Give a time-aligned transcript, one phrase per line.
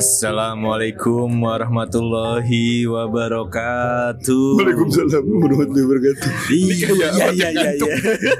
[0.00, 4.56] Assalamualaikum warahmatullahi wabarakatuh.
[4.56, 6.28] Waalaikumsalam warahmatullahi wabarakatuh.
[6.48, 7.48] Iya iya iya iya.
[7.52, 7.90] ngantuk.
[7.92, 8.32] iya.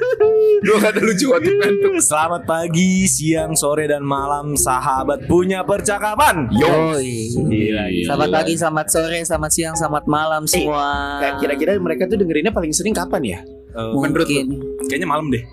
[0.65, 2.01] Dua kata lucu waktu ngantuk.
[2.01, 6.49] Selamat pagi, siang, sore dan malam sahabat punya percakapan.
[6.49, 6.97] Gila,
[7.53, 7.85] gila.
[8.09, 11.21] Selamat pagi, selamat sore, selamat siang, selamat malam semua.
[11.21, 13.39] Kayak kira-kira mereka tuh dengerinnya paling sering kapan ya?
[13.77, 14.49] Eh, menurut Mungkin
[14.89, 15.45] kayaknya malam deh.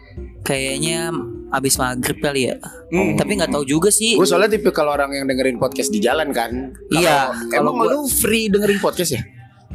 [0.47, 1.11] kayaknya
[1.49, 2.55] abis maghrib kali ya.
[2.89, 3.15] Hmm.
[3.15, 4.15] Tapi nggak tahu juga sih.
[4.15, 6.75] Gue soalnya tipe kalau orang yang dengerin podcast di jalan kan.
[6.89, 9.21] Iya, kalau Emang gua- lu free dengerin podcast ya?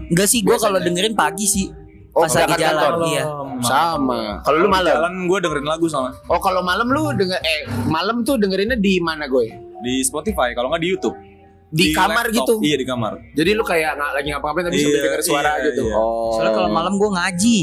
[0.03, 1.67] Enggak sih, gue kalau dengerin pagi sih.
[2.13, 2.93] Oh, Pas lagi jalan, kantor.
[3.09, 3.25] iya.
[3.63, 4.45] Sama.
[4.45, 4.93] Kalau lu malam?
[4.93, 9.01] Jalan gue dengerin lagu sama Oh kalau malam lu denger eh malam tuh dengerinnya di
[9.01, 9.49] mana gue?
[9.83, 11.17] di Spotify, kalau nggak di YouTube.
[11.73, 12.37] Di, kamar laptop.
[12.37, 12.55] gitu.
[12.61, 13.13] Iya di kamar.
[13.33, 15.83] Jadi lu kayak nggak lagi ngapa-ngapain tapi sambil Iya, denger suara iya, gitu.
[15.83, 15.97] iya.
[15.97, 16.31] Oh.
[16.37, 17.59] Soalnya kalau malam gue ngaji.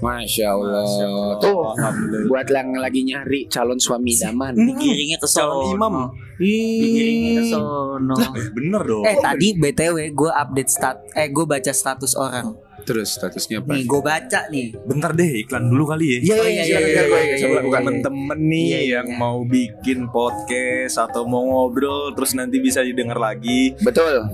[0.00, 0.80] Masya Allah.
[0.80, 1.34] Masya Allah.
[1.38, 2.26] Tuh Alhamdulillah.
[2.26, 4.52] buat yang lagi nyari calon suami idaman.
[4.56, 5.70] Digiringnya ke Calon sono.
[5.70, 5.94] imam.
[6.40, 8.14] Digiringnya ke sono.
[8.16, 9.04] Eh, bener dong.
[9.04, 12.56] Eh tadi BTW gue update stat eh gue baca status orang.
[12.82, 13.72] Terus statusnya apa?
[13.72, 14.66] Nih gue baca nih.
[14.82, 16.18] Bentar deh iklan dulu kali ya.
[16.18, 17.60] Iya iya iya, iya iya, iya iya, iya.
[17.62, 19.18] Buat temen-temen nih iya, yang iya.
[19.18, 23.74] mau bikin podcast atau mau ngobrol terus nanti bisa didengar lagi.
[23.78, 24.26] Betul.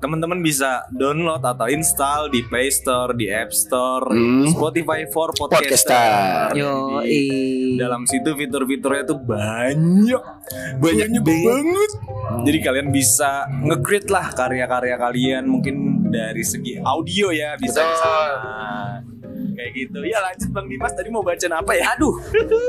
[0.00, 4.48] Teman-teman bisa download atau install di Play Store, di App Store, Hmm.
[4.48, 5.92] Spotify for Podcaster.
[5.92, 6.56] podcaster.
[6.56, 7.20] Yo, Jadi,
[7.76, 10.22] dalam situ fitur-fiturnya tuh banyak,
[10.80, 11.90] banyak banget.
[12.48, 18.30] Jadi kalian bisa nge-create lah karya-karya kalian mungkin dari segi audio ya bisa Betul.
[19.50, 20.00] Kayak gitu.
[20.08, 21.92] Ya lanjut Bang Dimas tadi mau bacain apa ya?
[21.92, 22.16] Aduh,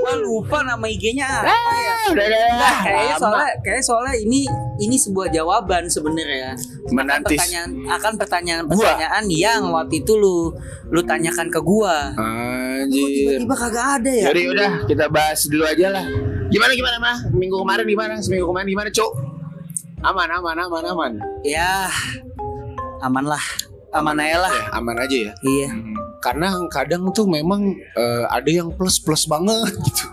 [0.03, 1.95] gua lupa nama IG-nya apa ya.
[2.11, 2.27] Udah.
[2.51, 4.41] Nah, kayaknya soalnya kayak soalnya ini
[4.83, 6.59] ini sebuah jawaban sebenarnya.
[6.91, 10.51] Akan pertanyaan akan pertanyaan-pertanyaan yang waktu itu lu
[10.91, 12.11] lu tanyakan ke gua.
[12.19, 13.39] Anjir.
[13.39, 14.25] tiba-tiba kagak ada ya?
[14.33, 16.05] Jadi udah kita bahas dulu aja lah.
[16.51, 17.17] Gimana gimana mah?
[17.31, 18.13] Minggu kemarin gimana?
[18.19, 19.11] Seminggu kemarin gimana, Cuk?
[20.01, 21.11] Aman aman aman aman.
[21.45, 21.87] Ya,
[23.01, 23.43] aman lah.
[23.91, 24.53] Aman aja lah.
[24.53, 25.33] Ya, aman aja ya.
[25.41, 25.69] Iya.
[26.21, 30.05] Karena kadang tuh memang eh, ada yang plus plus banget gitu.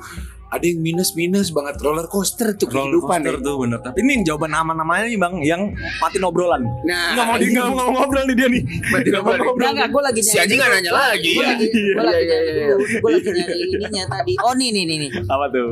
[0.49, 3.45] Ada yang minus minus banget roller coaster tuh Roller kehidupan coaster ya.
[3.45, 3.79] tuh bener.
[3.79, 5.63] Tapi ini yang jawaban aman namanya nih Bang, yang
[6.01, 6.65] matiin obrolan.
[6.89, 8.63] Nah, Nggak mau dia nggak mau ngobrol nih dia nih.
[8.65, 9.45] Matiin Nggak mau obrolan.
[9.45, 9.61] ngobrol.
[9.61, 11.31] Enggak, enggak, gua lagi si anjing nggak nanya lagi.
[11.37, 12.85] Gua lagi, gua Iya, lagi iya, nyari iya, dulu.
[12.97, 14.33] Gua lagi nyari ininya tadi.
[14.41, 15.11] Oh, nih nih nih nih.
[15.29, 15.69] Apa tuh?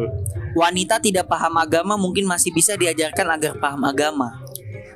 [0.53, 4.44] Wanita tidak paham agama mungkin masih bisa diajarkan agar paham agama.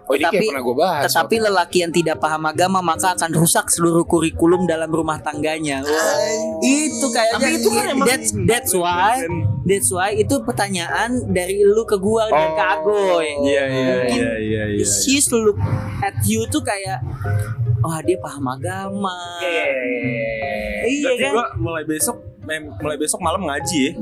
[0.07, 1.03] Oh Tetapi- pernah gue bahas.
[1.07, 5.81] Tetapi lelaki yang tidak paham agama maka akan rusak seluruh kurikulum dalam rumah tangganya.
[5.81, 6.19] Wah,
[6.61, 9.21] itu kayaknya Tapi itu kan emang- that's that's why
[9.63, 13.29] that's why itu pertanyaan dari lu ke gua dan ke Agoy.
[13.43, 14.85] Iya iya Mungkin iya iya iya.
[14.87, 15.59] She's look
[16.01, 17.03] at you tuh kayak
[17.81, 19.19] wah dia paham agama.
[20.83, 21.33] Iya Berarti kan?
[21.33, 23.93] gua mulai besok mulai besok malam ngaji ya.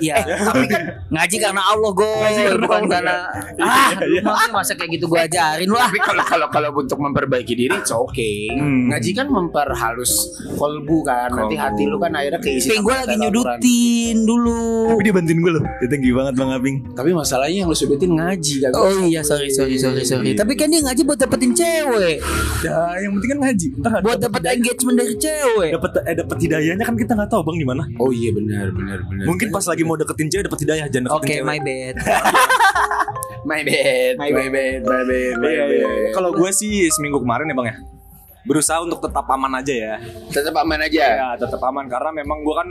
[0.00, 3.14] Iya, tapi kan ngaji karena Allah gue, Ngaji karena bukan Allah, karena
[3.54, 3.64] ya.
[3.64, 5.86] ah, Iya, mah masa kayak gitu gue ajarin lu ah.
[5.86, 8.48] Tapi kalau kalau kalau untuk memperbaiki diri, it's okay.
[8.50, 8.90] Hmm.
[8.90, 10.12] Ngaji kan memperhalus
[10.56, 11.30] kolbu kan.
[11.30, 11.64] Nanti Kolbu.
[11.68, 12.68] hati lu kan akhirnya keisi.
[12.68, 14.64] Tapi gue lagi nyudutin dulu.
[14.90, 15.64] Tapi dia bantuin gue loh.
[15.78, 16.76] Ya, thank you banget Bang Abing.
[16.92, 18.70] Tapi masalahnya yang lu sudutin ngaji kan.
[18.74, 20.32] Oh iya sorry sorry sorry sorry.
[20.32, 22.18] Tapi kan dia ngaji buat dapetin cewek,
[22.64, 23.66] Ya, yang penting kan ngaji.
[24.02, 25.70] Buat dapet engagement dari cewek.
[25.72, 27.75] dapat eh dapat hidayahnya kan kita nggak tahu Bang di mana.
[27.96, 29.24] Oh iya benar benar benar.
[29.24, 31.44] Mungkin pas lagi mau deketin cewek dapat hidayah jangan deketin Oke cewek.
[31.44, 31.94] my bad.
[33.50, 35.86] my bad, my bad, my bad, my Iya, iya, iya.
[35.86, 36.12] bad.
[36.12, 37.76] Kalau gue sih seminggu kemarin ya Bang ya.
[38.42, 39.94] Berusaha untuk tetap aman aja ya.
[40.30, 41.04] tetap aman aja.
[41.18, 42.68] Ya, tetap aman karena memang gue kan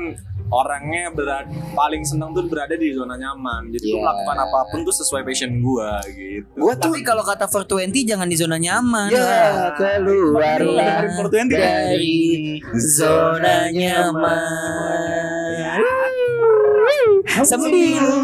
[0.47, 3.69] orangnya berada, paling seneng tuh berada di zona nyaman.
[3.69, 4.01] Jadi gue Iya.
[4.01, 6.47] melakukan apa pun tuh sesuai passion gue gitu.
[6.56, 9.07] Gua tuh Tapi kalau kata 420 jangan di zona nyaman.
[9.09, 11.45] ya keluar 420 kan?
[11.50, 12.16] dari
[12.75, 15.79] zona nyaman.
[17.38, 18.16] Sembilu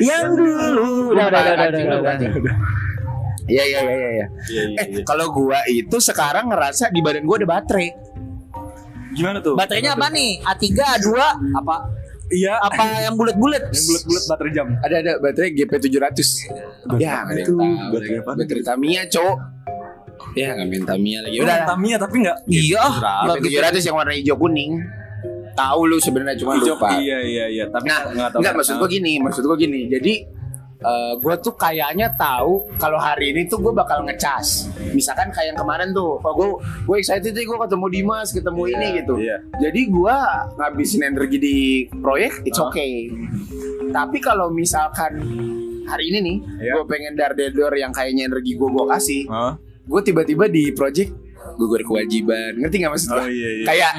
[0.00, 1.12] yang dulu.
[1.12, 2.56] Udah, udah, udah, udah, udah, udah.
[3.42, 4.08] Iya iya iya iya.
[4.46, 5.02] Iya, iya, Eh iya.
[5.02, 7.88] kalau gua itu sekarang ngerasa di badan gua ada baterai.
[9.12, 9.54] Gimana tuh?
[9.54, 10.40] Baterainya apa nih?
[10.40, 11.08] A3, A2,
[11.54, 11.76] apa?
[12.28, 13.68] Iya, Apa yang bulat-bulat?
[13.68, 14.66] yang bulat-bulat baterai jam.
[14.80, 16.48] Ada ada baterai GP 700
[16.96, 18.36] Ya nggak ada yang Itu tahu baterai apaan?
[18.38, 19.36] Baterai Tamiya cowok
[20.32, 22.38] Ya nggak main Tamiya lagi Udah Tamiya tapi enggak.
[22.46, 22.84] Iya?
[23.36, 24.72] GP 700 yang warna hijau kuning
[25.52, 28.40] Tahu lu sebenarnya cuma lupa Iya iya iya, tapi Nah, enggak tahu.
[28.40, 30.12] Enggak maksud gua gini Maksud gua gini Jadi
[30.82, 34.66] eh, gua tuh kayaknya tahu kalau hari ini tuh gue bakal ngecas.
[34.90, 36.48] Misalkan kayak yang kemarin tuh, oh gue
[36.82, 39.14] gue excited nih gue ketemu Dimas, ketemu ini gitu.
[39.16, 39.36] Iya.
[39.58, 40.16] Jadi gua
[40.54, 41.56] ngabisin energi di
[41.94, 43.08] proyek, it's okay.
[43.88, 45.18] Tapi kalau misalkan
[45.84, 46.72] hari ini nih, Iya.
[46.74, 49.54] gue pengen dar dedor yang kayaknya energi gue gue kasih, Hah?
[49.82, 51.10] gue tiba-tiba di project
[51.52, 53.30] gugur kewajiban, ngerti nggak maksud Oh gue?
[53.30, 53.64] iya iya.
[53.64, 53.92] Kayak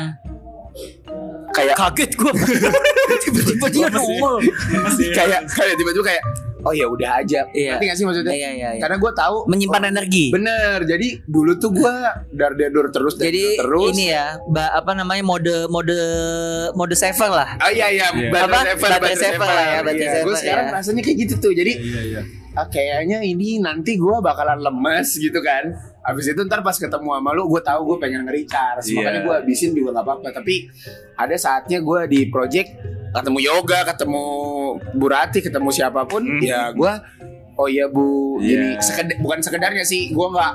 [1.53, 2.31] kayak Kaget gue.
[3.23, 4.35] Tiba-tiba dia Masih- nongol.
[4.81, 6.23] Masih- kayak kayak tiba-tiba kayak
[6.63, 7.43] oh ya udah aja.
[7.49, 7.75] Iya.
[7.75, 8.31] Ngerti gak sih maksudnya?
[8.31, 8.81] Iya iya iya.
[8.81, 10.25] Karena gue tahu Menyimpan energi.
[10.29, 11.93] Bener, jadi dulu tuh gue
[12.31, 13.91] dar dar terus dar Jadi terus.
[13.91, 15.97] ini ya, ba- apa namanya mode mode
[16.73, 17.49] mode saver lah.
[17.57, 18.29] Ah iya iya, Iya.
[18.29, 18.59] baterai Apa?
[18.73, 20.71] saver, Baterai saver lah ya, baterai Gue saver sekarang ya.
[20.73, 21.51] rasanya kayak gitu tuh.
[21.51, 22.21] Jadi Iya iya.
[22.53, 25.67] ah, kayaknya ini nanti gue bakalan lemes gitu kan.
[26.01, 28.87] Abis itu ntar pas ketemu sama lu, gue tahu gue pengen nge-recharge.
[28.87, 28.97] Iya.
[28.99, 30.27] Makanya gue habisin juga gak apa-apa.
[30.33, 30.67] Tapi
[31.15, 32.69] ada saatnya gue di project
[33.13, 34.25] ketemu yoga, ketemu
[34.93, 36.41] Burati, ketemu siapa pun, Hmm.
[36.41, 36.93] ya gue
[37.53, 38.49] oh iya bu, Iya.
[38.49, 40.53] jadi sekedar, bukan sekedarnya sih, gue nggak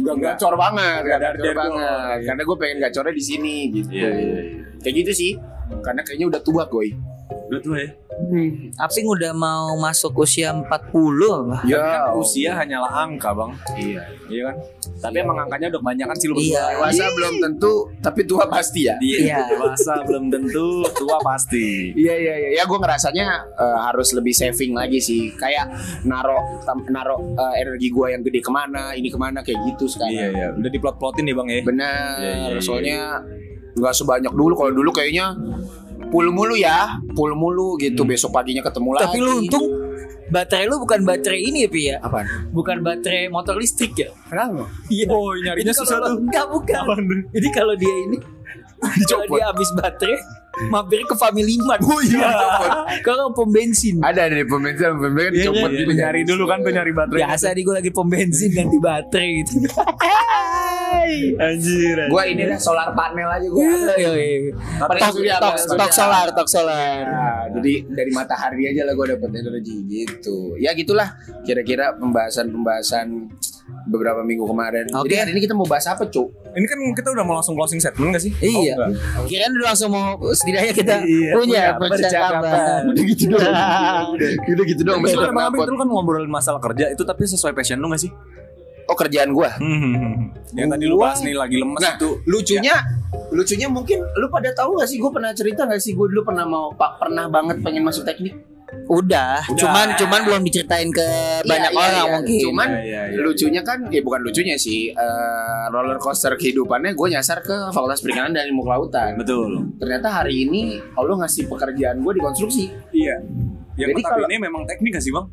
[0.00, 0.34] nggak Nggak.
[0.34, 3.88] gacor banget, Nggak gacor banget, karena gue pengen gacornya di sini gitu.
[3.90, 4.18] Iya iya.
[4.18, 4.42] iya.
[4.80, 5.32] Kayak gitu sih,
[5.80, 6.88] karena kayaknya udah tua gue.
[7.50, 7.90] Udah tua ya.
[8.78, 11.56] Aping udah mau masuk usia 40 apa?
[11.58, 13.50] Tapi Ya, kan usia hanyalah angka bang.
[13.74, 14.02] iya.
[14.28, 14.56] Iya kan.
[15.00, 16.62] Tapi emang angkanya udah kebanyakan sih lu Iya.
[16.70, 18.94] Dewasa belum tentu, tapi tua pasti ya.
[19.00, 19.18] Iya.
[19.20, 19.38] Iya.
[19.50, 21.90] Dewasa belum tentu tua pasti.
[21.92, 25.74] Iya iya iya, ya gue ngerasanya eh, harus lebih saving lagi sih, kayak
[26.04, 26.38] naro
[26.86, 30.14] naro eh, energi gue yang gede ke mana, ini ke mana kayak gitu sekarang.
[30.14, 30.48] Iya iya.
[30.54, 31.60] Udah diplot-plotin nih bang ya.
[31.64, 32.60] Bener, Iya, iya, iya.
[32.62, 33.00] soalnya
[33.72, 34.52] nggak sebanyak dulu.
[34.54, 35.34] Kalau dulu kayaknya
[36.08, 38.08] full mulu ya, full mulu gitu.
[38.08, 39.04] Besok paginya ketemu lagi.
[39.04, 39.66] Tapi lu untung
[40.30, 41.96] baterai lu bukan baterai ini ya Pi ya?
[42.00, 42.54] Apaan?
[42.54, 44.08] Bukan baterai motor listrik ya?
[44.30, 44.64] Kenapa?
[44.88, 45.06] Iya.
[45.10, 46.16] Oh nyarinya susah tuh.
[46.22, 46.84] Enggak bukan.
[47.34, 48.16] Jadi kalau dia ini
[49.10, 50.16] kalau dia habis baterai
[50.68, 51.80] mampir ke Family Mart.
[51.86, 52.30] Oh iya.
[53.06, 54.02] Kalau pom bensin.
[54.02, 55.92] Ada di pemerintah, pemerintah Iya, dicopot iya, gitu.
[55.94, 57.20] Nyari dulu kan tuh nyari baterai.
[57.22, 59.54] Biasa di gue lagi pom bensin ganti baterai gitu.
[61.38, 61.96] Anjir.
[62.10, 63.62] Gue ini dah solar panel aja gue.
[63.62, 64.52] Iya, iya, iya.
[64.82, 67.02] Tok, Tok, tok, tok solar, tok solar.
[67.06, 70.58] Nah, jadi dari matahari aja lah gue dapet energi gitu.
[70.58, 71.14] Ya gitulah
[71.46, 73.30] kira-kira pembahasan-pembahasan
[73.82, 74.86] beberapa minggu kemarin.
[74.92, 75.06] Oke.
[75.06, 76.30] Jadi hari ini kita mau bahas apa, Cuk?
[76.50, 78.32] Ini kan kita udah mau langsung closing statement gak sih?
[78.36, 78.74] Iya.
[78.74, 78.88] Oh, enggak.
[79.26, 82.80] Kirain udah langsung mau setidaknya kita Iya, punya percakapan.
[82.88, 83.54] Udah gitu doang.
[84.12, 85.00] Udah, udah gitu doang.
[85.00, 85.68] Besok kan Bang Abing apa?
[85.68, 88.10] dulu kan ngobrolin masalah kerja itu tapi sesuai passion lu gak sih?
[88.86, 89.48] Oh kerjaan gue.
[90.52, 92.74] Yang tadi lu Gua- bahas nih lagi lemes Nah, itu lucunya,
[93.30, 94.98] lucunya mungkin lu pada tahu gak sih?
[94.98, 95.94] Gue pernah cerita gak sih?
[95.94, 98.34] Gue dulu pernah mau, pak pernah banget pengen masuk teknik.
[98.86, 99.54] Udah, Udah.
[99.56, 101.06] cuman cuman belum diceritain ke
[101.42, 102.12] banyak Iya, iya, orang iya.
[102.12, 102.40] mungkin.
[102.42, 103.18] Cuman Iya, iya, iya.
[103.20, 104.90] lucunya kan, ya bukan lucunya sih.
[104.90, 109.14] eh, roller coaster kehidupannya gue nyasar ke Fakultas Perikanan dan Ilmu Kelautan.
[109.14, 109.70] Betul.
[109.76, 110.60] Ternyata hari ini
[110.92, 112.64] Allah ngasih pekerjaan gue di konstruksi.
[112.90, 113.22] Iya.
[113.76, 115.26] Yang Jadi kalau- memang teknik gak sih bang?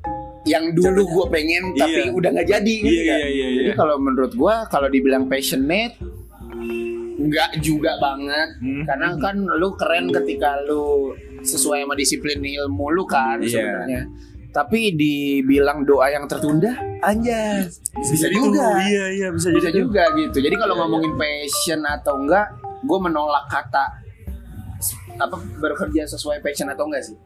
[0.46, 2.14] Yang dulu gue pengen tapi Iya.
[2.14, 2.76] udah nggak jadi.
[2.80, 3.18] gitu Iya, kan.
[3.18, 3.76] iya, iya, Jadi iya.
[3.76, 5.98] kalau menurut gue kalau dibilang passionate
[7.18, 8.84] nggak juga banget Hmm.
[8.86, 11.12] karena kan lu keren ketika lu
[11.42, 13.50] sesuai sama disiplin ilmu lu kan Iya.
[13.50, 14.02] sebenarnya.
[14.48, 17.78] Tapi dibilang doa yang tertunda, anjas.
[17.94, 18.74] Bisa juga.
[18.82, 20.38] Iya iya bisa, Bisa jadi juga gitu.
[20.40, 22.48] Jadi kalau Iya, ngomongin passion atau enggak,
[22.82, 23.86] gue menolak kata
[25.18, 27.18] apa bekerja sesuai passion atau enggak sih.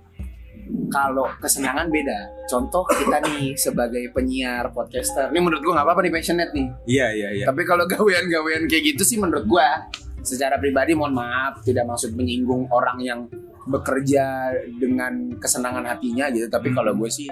[0.87, 2.19] Kalau kesenangan beda.
[2.47, 5.31] Contoh kita nih sebagai penyiar podcaster.
[5.31, 6.67] Ini menurut gue nggak apa-apa nih passionate nih.
[6.85, 7.45] Iya iya iya.
[7.47, 9.67] Tapi kalau gawean-gawean kayak gitu sih menurut gue
[10.21, 13.19] secara pribadi mohon maaf tidak maksud menyinggung orang yang
[13.69, 16.49] bekerja dengan kesenangan hatinya gitu.
[16.49, 17.29] Tapi kalau gue sih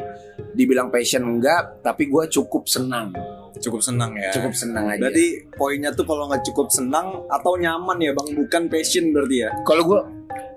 [0.53, 3.13] dibilang passion enggak, tapi gue cukup senang.
[3.57, 4.29] Cukup senang ya.
[4.31, 5.01] Cukup senang aja.
[5.01, 9.49] Berarti poinnya tuh kalau nggak cukup senang atau nyaman ya bang, bukan passion berarti ya?
[9.65, 9.99] kalau gue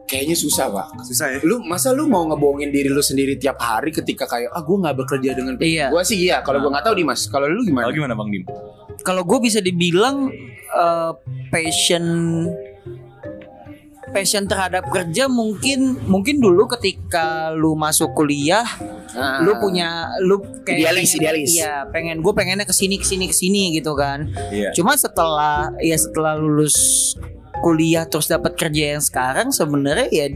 [0.07, 0.87] kayaknya susah pak.
[1.09, 1.39] Susah ya.
[1.41, 4.97] Lu masa lu mau ngebohongin diri lu sendiri tiap hari ketika kayak ah gue nggak
[5.01, 5.88] bekerja dengan Iya.
[5.88, 6.45] Gue sih iya.
[6.45, 7.25] Kalau gue nggak tahu Dimas.
[7.33, 7.88] Kalau lu gimana?
[7.88, 8.45] Kalau gimana bang Dim?
[9.02, 10.29] Kalau gue bisa dibilang
[10.69, 11.12] eh,
[11.49, 12.05] passion
[14.12, 18.64] passion terhadap kerja mungkin mungkin dulu ketika lu masuk kuliah
[19.12, 19.40] Ah.
[19.40, 19.88] lu punya
[20.21, 21.50] lu kayak Idealis, pengen- idealis.
[21.52, 24.73] iya pengen gue pengennya ke sini ke sini ke sini gitu kan Iya.
[24.73, 26.76] cuma setelah ya setelah lulus
[27.59, 30.26] kuliah terus dapat kerja yang sekarang sebenarnya ya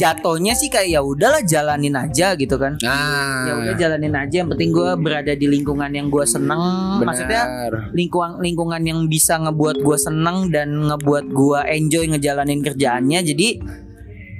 [0.00, 4.48] jatuhnya sih kayak ya udahlah jalanin aja gitu kan Nah, ya udah jalanin aja yang
[4.48, 6.60] penting gue berada di lingkungan yang gue seneng
[6.98, 7.92] maksudnya benar.
[7.92, 13.48] lingkungan lingkungan yang bisa ngebuat gue seneng dan ngebuat gue enjoy ngejalanin kerjaannya jadi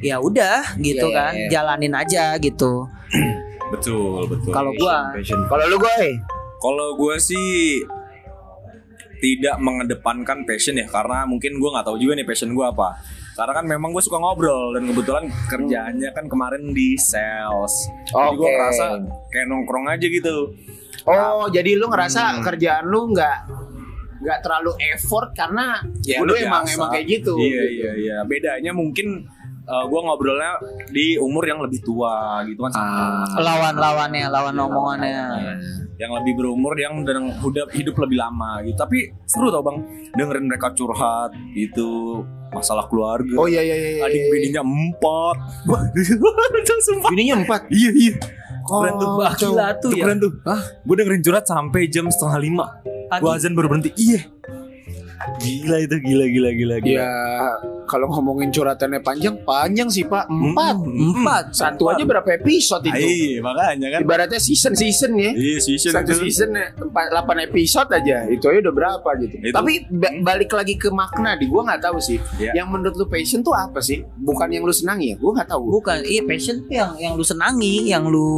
[0.01, 1.49] ya udah gitu Iya, kan iya.
[1.53, 2.89] jalanin aja gitu
[3.71, 4.51] Betul betul.
[4.51, 4.97] kalau gue
[5.47, 5.99] Kalau lu gue,
[6.57, 7.81] Kalau gue sih
[9.21, 12.97] tidak mengedepankan passion ya karena mungkin gue nggak tahu juga nih passion gue apa.
[13.41, 17.73] Karena kan memang gue suka ngobrol dan kebetulan kerjaannya kan kemarin di sales.
[18.05, 18.85] Jadi gue ngerasa
[19.33, 20.53] kayak nongkrong aja gitu.
[21.09, 22.45] oh jadi lu ngerasa Hmm.
[22.45, 23.37] kerjaan lu nggak
[24.21, 27.41] nggak terlalu effort karena ya lu emang emang kayak gitu.
[27.41, 28.17] Iya iya iya.
[28.29, 29.25] Bedanya mungkin
[29.87, 30.53] gue ngobrolnya
[30.91, 32.73] di umur yang lebih tua gitu kan.
[32.75, 33.23] Ah.
[33.39, 35.25] lawan lawannya lawan Iya, omongannya
[35.97, 39.79] yang lebih berumur yang udah hidup lebih lama gitu tapi seru tau bang
[40.17, 43.91] dengerin mereka curhat gitu masalah keluarga Oh iya iya iya.
[43.95, 44.03] iya.
[44.09, 45.37] adik bininya empat
[46.59, 47.61] itu sumpah Bininya empat.
[47.71, 48.15] iya iya
[48.71, 49.09] keren tuh.
[49.19, 50.05] Wah, gila tuh ya.
[50.07, 50.31] keren tuh.
[50.87, 52.67] Gue dengerin curhat sampai jam setengah lima.
[53.19, 53.91] Gue azan baru berhenti.
[53.99, 54.31] Iya.
[55.39, 56.97] Gila itu gila gila gila gila.
[56.97, 57.13] Ya
[57.85, 60.25] kalau ngomongin curhatannya panjang, panjang sih pak.
[60.27, 60.79] Empat.
[60.79, 61.45] Hmm, Empat.
[61.53, 62.97] Satu aja berapa episode itu?
[62.97, 64.01] Iya makanya kan.
[64.01, 65.31] Ibaratnya season season ya.
[65.31, 66.23] Iya season Satu itu.
[66.25, 69.53] season ya, empat, 8 episode aja Itu aja udah berapa gitu Itu.
[69.53, 72.57] Tapi ba- balik lagi ke makna di Gue gak tahu sih Iya.
[72.57, 74.01] Yang menurut lu passion tuh apa sih?
[74.17, 75.17] Bukan yang lu senangi ya?
[75.17, 78.29] Gue gak tahu Bukan, iya passion tuh yang yang lu senangi, yang lu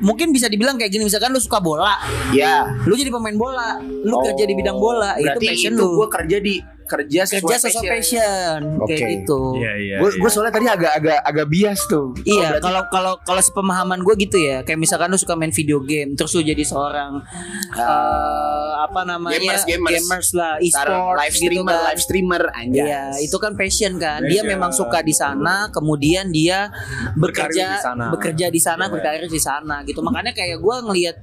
[0.00, 1.94] mungkin bisa dibilang kayak gini misalkan lu suka bola,
[2.30, 5.90] Ya lu jadi pemain bola, lu kerja di bidang bola, itu Berarti passion itu lu.
[5.96, 6.54] gue kerja di
[6.86, 8.94] Kerja sesuai, kerja sesuai passion, Oke.
[8.94, 9.58] kayak gitu.
[9.58, 9.96] Iya iya.
[9.98, 10.30] Gue iya.
[10.30, 12.14] soalnya tadi agak agak agak bias tuh.
[12.22, 15.50] Iya, Oh, berarti- kalau kalau kalau sepemahaman gue gitu ya, kayak misalkan lu suka main
[15.50, 17.26] video game, terus lu jadi seorang
[17.74, 19.34] eh, apa namanya
[19.66, 20.30] Gamers, gamers.
[20.30, 21.86] lah, Sekarang e-sport live gitu streamer, kan.
[21.90, 22.86] live streamer anjay.
[22.86, 24.20] Iya, itu kan passion kan.
[24.22, 24.46] Dia Passion.
[24.46, 26.70] memang suka di sana, kemudian dia
[27.14, 28.04] bekerja di sana.
[28.10, 28.92] bekerja di sana, Iya.
[28.94, 30.00] berkarir di sana gitu.
[30.00, 31.16] Makanya kayak gue ngelihat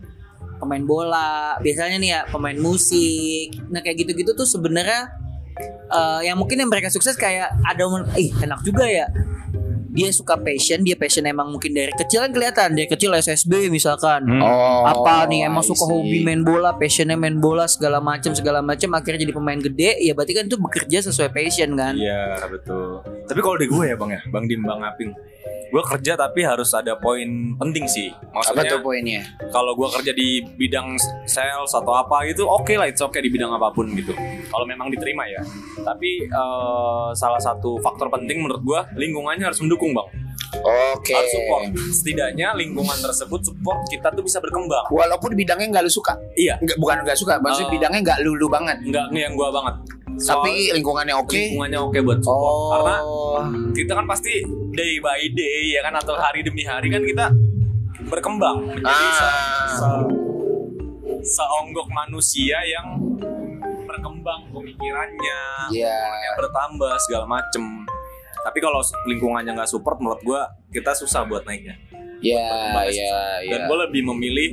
[0.63, 3.51] pemain bola, biasanya nih ya pemain musik.
[3.67, 5.12] Nah, kayak gitu-gitu tuh sebenarnya
[5.91, 7.84] eh, yang mungkin yang mereka sukses kayak ada
[8.15, 9.12] ih enak juga ya.
[9.93, 14.25] Dia suka passion, dia passion emang mungkin dari kecil kan kelihatan, dari kecil SSB misalkan.
[14.25, 14.41] Hmm.
[14.41, 18.89] Oh, apa nih emang suka hobi main bola, passionnya main bola segala macam segala macam
[18.98, 21.93] akhirnya jadi pemain gede, ya berarti kan itu bekerja sesuai passion kan.
[21.93, 23.05] Iya betul.
[23.29, 25.12] Tapi kalau di gue ya bang ya, bang Dim, bang Aping,
[25.43, 27.25] gue kerja tapi harus ada poin
[27.57, 28.13] penting sih.
[28.29, 29.21] Apa tuh Maksudnya poinnya?
[29.50, 30.93] kalau gue kerja di bidang
[31.25, 34.13] sales atau apa gitu, oke lah, it's okay di bidang apa pun gitu.
[34.47, 35.41] Kalau memang diterima ya.
[35.79, 40.05] Tapi eh, salah satu faktor penting menurut gue lingkungannya harus mendukung bang.
[40.93, 41.17] Oke.
[41.17, 41.63] Harus support.
[41.91, 44.85] Setidaknya lingkungan tersebut support kita tuh bisa berkembang.
[44.89, 47.73] Walaupun bidangnya nggak lu suka, Iya, nggak bukan nggak suka, maksudnya Oh.
[47.73, 48.77] bidangnya nggak lu lu banget.
[48.83, 49.75] nggak yang gue banget.
[50.15, 51.34] Soal Tapi lingkungannya oke.
[51.34, 52.70] lingkungannya oke buat support.
[52.72, 53.39] Karena Oh,
[53.72, 54.34] kita kan pasti
[54.72, 57.25] day by day ya kan atau hari demi hari kan kita
[58.03, 59.34] berkembang menjadi se, Ah.
[59.72, 60.12] se-
[61.25, 63.00] seonggok manusia yang
[63.84, 65.39] berkembang pemikirannya,
[65.70, 65.88] Iya.
[65.89, 67.63] pemikirannya bertambah segala macem.
[68.36, 71.79] Tapi kalau lingkungannya nggak support, menurut gua kita susah buat naiknya.
[72.20, 73.36] ya, Berkembangnya ya, susah.
[73.41, 73.51] ya.
[73.51, 74.50] Dan gue lebih memilih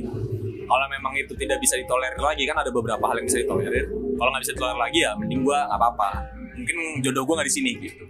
[0.61, 3.87] kalau memang itu tidak bisa ditolerir lagi kan ada beberapa hal yang bisa ditolerir.
[4.21, 6.09] Kalau nggak bisa ditolerir lagi ya mending gua nggak apa-apa.
[6.53, 8.05] Mungkin jodoh gua nggak di sini gitu.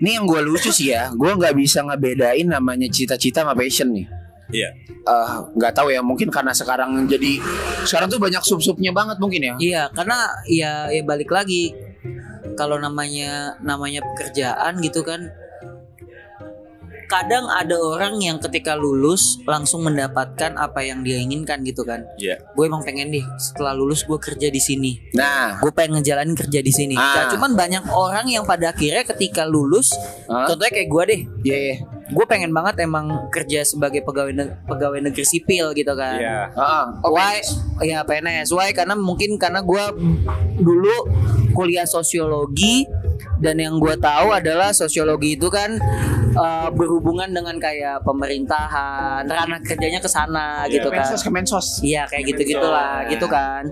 [0.00, 4.08] Ini yang gue lucu sih ya, gue nggak bisa ngebedain namanya cita-cita sama passion nih.
[4.48, 4.72] Iya.
[4.88, 5.30] Eh,
[5.60, 7.36] nggak tahu ya, mungkin karena sekarang jadi
[7.84, 9.54] sekarang tuh banyak sub-subnya banget mungkin ya.
[9.60, 11.76] Iya, karena ya ya balik lagi
[12.56, 15.28] kalau namanya namanya pekerjaan gitu kan
[17.10, 22.06] kadang ada orang yang ketika lulus langsung mendapatkan apa yang dia inginkan gitu kan.
[22.14, 22.38] Iya.
[22.54, 25.10] Gue emang pengen deh setelah lulus gue kerja di sini.
[25.18, 26.94] Nah, Gue pengen ngejalanin kerja di sini.
[26.94, 27.26] Ah.
[27.26, 29.90] Nah, cuman banyak orang yang pada akhirnya ketika lulus,
[30.30, 30.46] Hah?
[30.46, 31.76] contohnya kayak gue deh, ya ya.
[32.10, 36.16] Gue pengen banget emang kerja sebagai pegawai ne- pegawai negeri sipil gitu kan.
[36.16, 36.38] Iya.
[36.52, 37.38] Ah, oh, Why?
[37.80, 38.50] Ya PNS.
[38.50, 38.70] Why?
[38.70, 39.84] Karena mungkin karena gue
[40.56, 40.94] dulu
[41.50, 42.86] kuliah sosiologi
[43.36, 45.80] dan yang gue tahu adalah sosiologi itu kan
[46.30, 51.02] eh, berhubungan dengan kayak pemerintahan, ranah kerjanya ke sana Iya, gitu kan.
[51.02, 51.66] Kemensos, Kemensos.
[51.80, 53.10] Iya kayak gitu gitulah Kemensos.
[53.10, 53.62] gitu kan.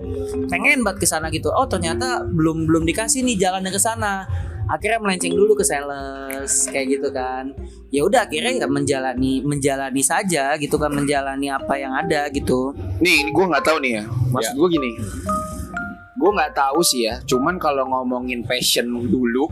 [0.48, 1.50] Pengen banget ke sana gitu.
[1.50, 4.24] Oh ternyata belum belum dikasih nih jalannya ke sana.
[4.68, 7.56] Akhirnya melenceng dulu ke sales kayak gitu kan.
[7.88, 12.76] Ya udah akhirnya ya menjalani menjalani saja gitu kan menjalani apa yang ada gitu.
[13.00, 14.02] Nih, gue nggak tahu nih ya.
[14.28, 14.58] Maksud Ya.
[14.60, 14.90] gue gini,
[16.14, 17.16] gue nggak tahu sih ya.
[17.24, 19.48] Cuman kalau ngomongin passion dulu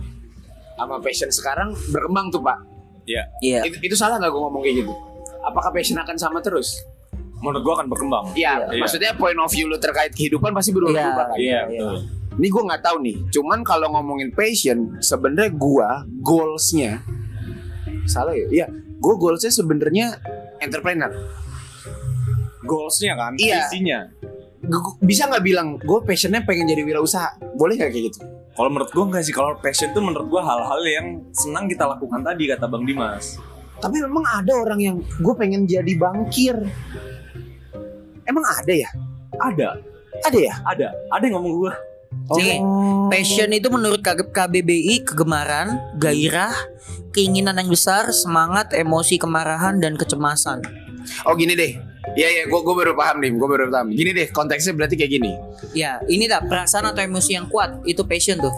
[0.76, 2.60] sama passion sekarang berkembang tuh pak.
[3.08, 3.22] Iya.
[3.40, 3.60] Iya.
[3.64, 4.92] Itu, itu salah nggak gue ngomong kayak gitu?
[5.40, 6.76] Apakah passion akan sama terus?
[7.36, 8.24] Menurut gua akan berkembang.
[8.32, 8.80] Iya, Iya.
[8.80, 11.36] maksudnya point of view lu terkait kehidupan pasti berubah-ubah kan?
[11.36, 11.96] Iya, Iya, betul.
[12.36, 13.16] Ini gue nggak tahu nih.
[13.30, 15.88] Cuman kalau ngomongin passion, sebenarnya gue
[16.20, 17.00] goalsnya
[18.04, 18.46] salah ya?
[18.52, 18.66] Iya,
[18.96, 20.20] gue goalsnya sebenarnya
[20.58, 21.10] entrepreneur.
[22.60, 23.64] Goalsnya kan, Iya.
[23.64, 23.98] visinya.
[24.60, 27.38] Gu- Bisa nggak bilang gue passionnya pengen jadi wirausaha?
[27.54, 28.20] Boleh nggak kayak gitu?
[28.52, 29.36] Kalau menurut gua enggak sih.
[29.36, 33.36] Kalau passion tuh menurut gua hal-hal yang senang kita lakukan tadi kata Bang Dimas.
[33.76, 36.56] Tapi memang ada orang yang gue pengen jadi bankir.
[38.24, 38.88] Emang ada ya?
[39.36, 39.76] Ada,
[40.24, 40.54] Ada ya?
[40.64, 41.68] ada, ada yang ngomong
[42.26, 42.38] gua.
[42.42, 42.58] Nih,
[43.08, 46.54] passion itu menurut KBBI kegemaran, gairah,
[47.14, 50.60] keinginan yang besar, semangat, emosi, kemarahan dan kecemasan.
[51.24, 51.72] Oh gini deh.
[52.16, 53.90] Iya iya, gue gue baru paham nih, gue baru paham.
[53.90, 55.32] Gini deh, konteksnya berarti kayak gini.
[55.74, 58.54] Ya, ini dah perasaan atau emosi yang kuat itu passion tuh.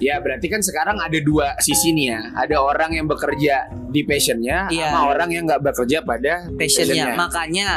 [0.00, 2.20] Ya berarti kan sekarang ada dua sisi nih ya.
[2.32, 4.96] Ada orang yang bekerja di passionnya, Iya.
[4.96, 7.12] sama orang yang nggak bekerja pada passionnya.
[7.20, 7.70] Makanya,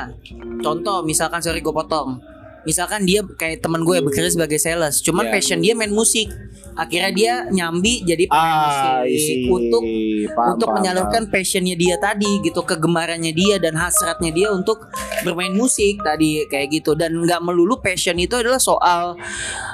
[0.63, 2.23] contoh misalkan sorry gue potong.
[2.63, 5.33] Misalkan dia kayak teman gue bekerja sebagai sales, cuman Iya.
[5.33, 6.31] passion dia main musik.
[6.73, 9.85] akhirnya dia nyambi jadi pemain Ah, musik untuk
[10.33, 14.89] untuk menyalurkan passionnya dia tadi gitu kegemarannya dia dan hasratnya dia untuk
[15.21, 16.97] bermain musik tadi kayak gitu.
[16.97, 19.13] Dan nggak melulu passion itu adalah soal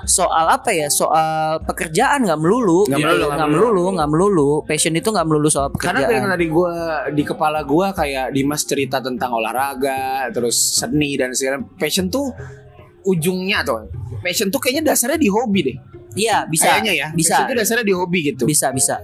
[0.03, 2.83] soal apa ya soal pekerjaan nggak melulu.
[2.83, 3.83] Nggak melulu, nggak nggak melulu.
[3.95, 4.49] nggak melulu.
[4.67, 6.35] Passion itu nggak melulu soal Karena kayak yang pekerjaan.
[6.35, 6.73] tadi gue
[7.15, 12.27] di kepala gue kayak Dimas cerita tentang olahraga, terus seni dan segala passion tuh
[13.05, 13.87] ujungnya tuh
[14.19, 15.77] passion tuh kayaknya dasarnya di hobi deh.
[16.17, 17.07] iya bisa Kayaknya ya.
[17.15, 18.43] bisa Passion tuh dasarnya di hobi gitu.
[18.43, 18.99] bisa bisa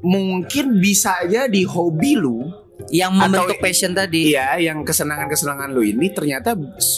[0.00, 2.48] Mungkin bisa aja di hobi lu,
[2.88, 6.56] yang membentuk passion tadi iya, yang kesenangan-kesenangan lu ini ternyata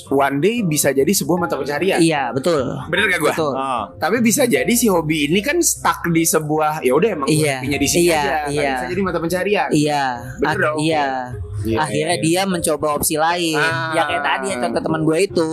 [0.09, 1.99] one day bisa jadi sebuah mata pencarian.
[1.99, 3.31] iya betul Bener gak gue?
[3.31, 7.27] betul Ah, Tapi bisa jadi si hobi ini kan stuck di sebuah ya udah emang
[7.27, 8.71] Iya, hobinya di sini iya, aja, nggak iya.
[8.73, 9.69] bisa jadi mata pencarian.
[9.71, 10.05] iya
[10.37, 10.77] Bener Ak- dong.
[10.79, 11.07] iya
[11.63, 12.25] Iya, akhirnya iya.
[12.25, 13.95] dia mencoba opsi lain Ah.
[13.95, 15.51] ya kayak tadi ya contoh teman gue itu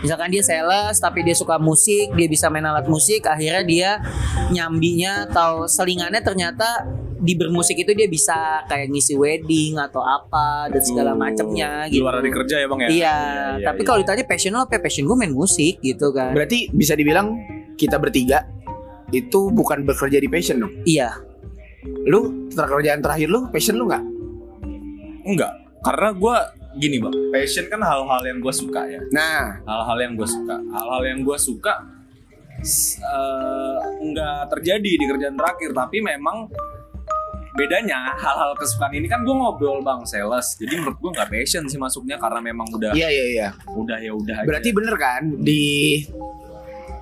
[0.00, 3.90] misalkan dia sales tapi dia suka musik dia bisa main alat musik akhirnya dia
[4.50, 6.82] nyambinya atau selingannya ternyata
[7.24, 12.04] di bermusik itu dia bisa kayak ngisi wedding atau apa dan segala Oh, macamnya gitu.
[12.04, 12.88] luar dari kerja ya bang ya?
[12.88, 13.86] Iya, iya, tapi iya.
[13.88, 16.36] kalau ditanya passion lo apa passion gue main musik gitu kan.
[16.36, 17.32] Berarti bisa dibilang
[17.80, 18.44] kita bertiga
[19.08, 20.72] itu bukan bekerja di passion dong.
[20.84, 21.16] iya.
[22.04, 24.04] Lu kerjaan terakhir lu passion lu nggak?
[25.24, 26.36] enggak karena gue
[26.76, 27.14] gini bang.
[27.32, 29.00] Passion kan hal-hal yang gue suka ya.
[29.08, 30.56] Nah, hal-hal yang gue suka.
[30.60, 31.74] Hal-hal yang gue suka
[33.00, 36.48] eh, nggak terjadi di kerjaan terakhir tapi memang
[37.54, 41.78] bedanya hal-hal kesukaan ini kan gue ngobrol bang sales jadi menurut gue nggak passion sih
[41.78, 43.48] masuknya karena memang udah iya iya iya.
[43.70, 44.48] udah ya udah aja.
[44.50, 46.02] Berarti bener kan di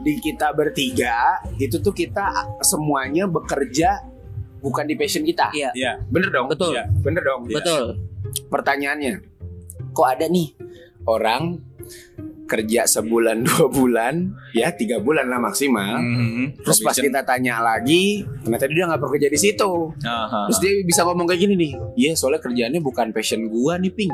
[0.02, 4.02] di kita bertiga itu tuh kita semuanya bekerja
[4.62, 5.50] bukan di passion kita.
[5.56, 6.46] iya Iya, Bener dong?
[6.46, 6.76] Betul.
[6.76, 6.84] Iya.
[7.02, 7.40] Bener dong?
[7.48, 7.56] Iya.
[7.58, 7.84] betul
[8.48, 9.14] Pertanyaannya,
[9.90, 10.54] kok ada nih
[11.10, 11.58] orang
[12.52, 15.96] kerja sebulan dua bulan, ya tiga bulan lah maksimal.
[16.04, 16.60] Mhm.
[16.60, 19.72] Terus pas kita tanya lagi, ternyata dia nggak bekerja di situ.
[20.04, 20.52] Aha.
[20.52, 24.12] Terus dia bisa ngomong kayak gini nih, iya soalnya kerjaannya bukan passion gua nih ping.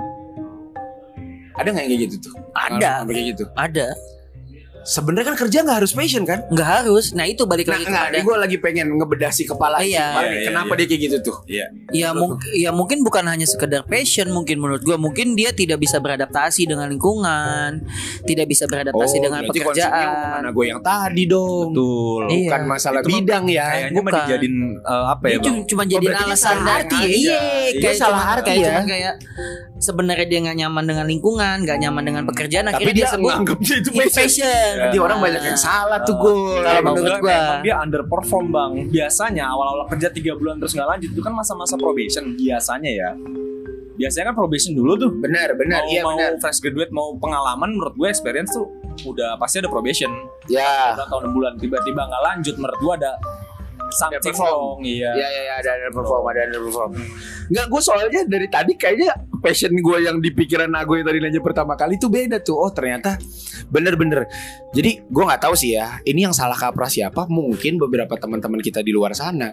[1.59, 2.35] Ada nggak yang kayak gitu tuh?
[2.55, 2.93] Ada.
[3.03, 3.45] Kayak gitu.
[3.59, 3.87] ada
[4.89, 6.49] Sebenarnya kan kerja nggak harus passion kan?
[6.49, 9.45] nggak harus nah itu balik Nah, lagi enggak, kepada ini gue lagi pengen ngebedah si
[9.45, 10.01] kepala Iya.
[10.09, 10.79] kepala Iya, iya, Kenapa iya.
[10.79, 11.37] dia kayak gitu tuh?
[11.45, 11.67] Iya.
[11.91, 15.99] Ya, mung- ya mungkin bukan hanya sekedar passion mungkin menurut gua mungkin dia tidak bisa
[15.99, 17.85] beradaptasi dengan lingkungan,
[18.25, 20.09] tidak bisa beradaptasi dengan Oh, konsepnya pekerjaan.
[20.09, 21.69] omongan gue yang tadi dong.
[21.71, 22.23] Betul.
[22.31, 22.49] Iya.
[22.49, 23.67] Bukan masalah Itu bidang ya.
[23.69, 24.13] Kayaknya bukan.
[24.19, 25.45] dijadiin eh, apa ya Dia bang?
[25.45, 27.09] cuma, cuma jadi alasan arti aja.
[27.11, 27.41] Iya,
[27.79, 28.77] kayak salah arti ya.
[28.83, 29.15] kayak
[29.79, 33.31] sebenarnya dia nggak nyaman dengan lingkungan, nggak nyaman dengan pekerjaan, Tapi akhirnya dia dia sebut
[33.31, 34.73] nganggapnya itu itu passion.
[34.79, 34.87] Passion.
[34.95, 36.35] Nanti orang banyak yang salah tuh gue.
[36.63, 38.73] Kalau Emang menurut emang dia underperform bang.
[38.89, 43.11] Biasanya awal-awal kerja tiga bulan terus nggak lanjut itu kan masa-masa probation biasanya ya.
[43.99, 45.11] Biasanya kan probation dulu tuh.
[45.19, 46.39] Benar, benar, mau, iya mau benar.
[46.39, 48.71] fresh graduate mau pengalaman menurut gue experience tuh
[49.11, 50.11] udah pasti ada probation.
[50.47, 50.95] Ya.
[50.95, 53.13] Udah tahun 6 bulan tiba-tiba nggak lanjut menurut gue ada
[53.93, 54.53] something perform.
[54.53, 55.11] wrong iya.
[55.17, 56.91] Ya, ya, ya, ada ada perform, ada ada perform.
[57.49, 61.41] Enggak, gue soalnya dari tadi kayaknya passion gue yang di pikiran aku yang tadi nanya
[61.41, 62.59] pertama kali itu beda tuh.
[62.59, 63.17] Oh ternyata
[63.73, 64.29] bener-bener.
[64.77, 65.99] Jadi gue nggak tahu sih ya.
[66.05, 67.25] Ini yang salah kaprah siapa?
[67.31, 69.53] Mungkin beberapa teman-teman kita di luar sana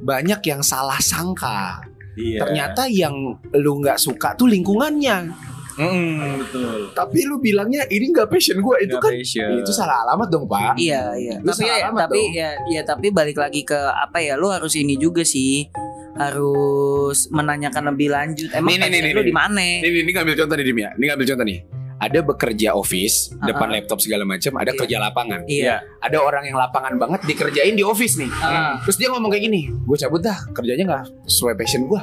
[0.00, 1.84] banyak yang salah sangka.
[2.14, 2.46] Iya.
[2.46, 3.14] Ternyata yang
[3.52, 5.52] lu nggak suka tuh lingkungannya.
[5.76, 6.80] Mm, betul.
[6.90, 9.50] Tapi lu bilangnya ini nggak passion gue itu Nggak kan passion.
[9.58, 10.74] itu salah alamat dong pak.
[10.76, 11.34] Iya, iya.
[11.38, 12.32] Lu Tapi salah ya, alamat tapi dong.
[12.32, 14.34] ya, ya tapi balik lagi ke apa ya?
[14.34, 15.66] Lu harus ini juga sih.
[16.14, 18.48] Harus menanyakan lebih lanjut.
[18.50, 19.58] Emang Nih, nih, nih, lu di mana?
[19.58, 20.90] Ini, ini ngambil contoh nih Dim ya.
[20.94, 21.60] Ini ngambil contoh nih.
[21.94, 23.72] Ada bekerja office Ah, depan ah.
[23.74, 24.52] laptop segala macam.
[24.54, 24.78] Ada Iya.
[24.78, 25.40] kerja lapangan.
[25.46, 25.74] Iya.
[26.00, 28.30] Ada orang yang lapangan banget dikerjain di office nih.
[28.36, 28.78] Ah.
[28.82, 32.02] Terus dia ngomong kayak gini, gue cabut dah kerjanya nggak sesuai passion gue.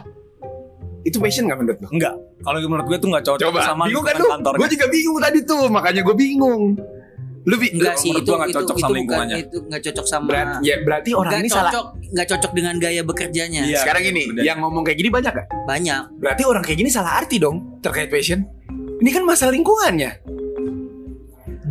[1.01, 1.89] Itu passion nggak menurut lo?
[1.89, 2.13] Enggak.
[2.41, 4.59] Kalau menurut gue tuh nggak cocok sama bingung kan kantornya.
[4.61, 6.63] Gue juga bingung tadi tuh, makanya gue bingung.
[7.41, 9.37] Lu bi- Enggak sih itu gua nggak itu cocok itu sama bukan lingkungannya.
[9.41, 11.71] itu nggak cocok sama Berarti, ya berarti orang ini salah.
[11.73, 13.61] cocok nggak cocok dengan gaya bekerjanya.
[13.65, 13.79] Iya.
[13.81, 14.43] Sekarang ini bener.
[14.45, 15.47] yang ngomong kayak gini banyak gak?
[15.65, 16.03] Banyak.
[16.21, 18.45] Berarti orang kayak gini salah arti dong terkait passion.
[19.01, 20.11] Ini kan masalah lingkungannya.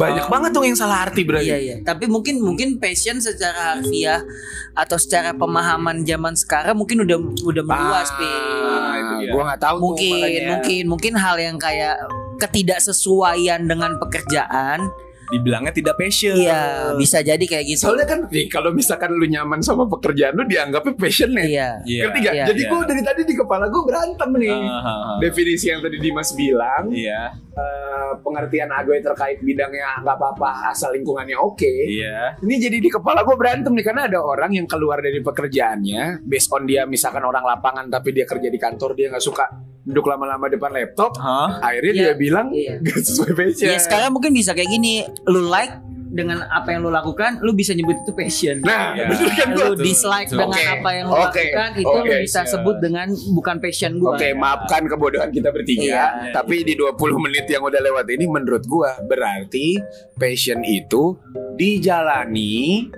[0.00, 0.30] Banyak Oh.
[0.32, 1.46] banget dong yang salah arti berarti.
[1.46, 1.76] Iya iya.
[1.84, 4.24] Tapi mungkin mungkin passion secara harfiah
[4.72, 8.24] atau secara pemahaman zaman sekarang mungkin udah udah meluas, Pi.
[8.24, 9.20] Ah.
[9.20, 10.48] Gue nggak tahu tuh, Mungkin makanya.
[10.56, 12.00] mungkin mungkin hal yang kayak
[12.40, 14.88] ketidaksesuaian dengan pekerjaan.
[15.31, 16.35] Dibilangnya tidak passion.
[16.37, 17.87] Iya, bisa jadi kayak gitu.
[17.87, 21.47] Soalnya kan nih, kalau misalkan lu nyaman sama pekerjaan lu dianggapnya passion nih.
[21.47, 21.71] Iya.
[21.87, 22.03] Iya.
[22.07, 22.35] Ngerti gak?
[22.35, 22.71] iya, Jadi iya.
[22.71, 24.59] gue dari tadi di kepala gue berantem nih.
[24.59, 25.16] Ah, ah, ah.
[25.23, 27.23] Definisi yang tadi Dimas bilang, Iya.
[27.35, 31.71] eh, pengertian Agoy terkait bidangnya nggak apa-apa asal lingkungannya oke.
[31.87, 32.38] Iya.
[32.43, 36.51] Ini jadi di kepala gue berantem nih karena ada orang yang keluar dari pekerjaannya, based
[36.51, 39.47] on dia misalkan orang lapangan tapi dia kerja di kantor dia nggak suka
[39.90, 41.59] duduk lama-lama depan laptop, Hah?
[41.61, 42.79] akhirnya Iya, dia bilang iya.
[42.87, 43.66] gak sesuai passion.
[43.66, 45.74] Ya sekarang mungkin bisa kayak gini, lu like
[46.11, 48.59] dengan apa yang lu lakukan, lu bisa nyebut itu passion.
[48.62, 49.07] Nah, Iya.
[49.11, 49.62] betul kan gua?
[49.64, 50.38] lu dislike Betul.
[50.42, 50.74] dengan Oke.
[50.74, 51.22] apa yang lu Oke.
[51.22, 52.16] lakukan, itu lu Oke.
[52.26, 52.50] bisa Iya.
[52.50, 54.11] sebut dengan bukan passion gua.
[54.14, 55.87] Oke, maafkan kebodohan kita bertiga.
[55.87, 56.07] Iya.
[56.33, 59.79] Tapi di 20 menit yang udah lewat ini menurut gua berarti
[60.14, 61.14] passion itu
[61.55, 62.90] dijalani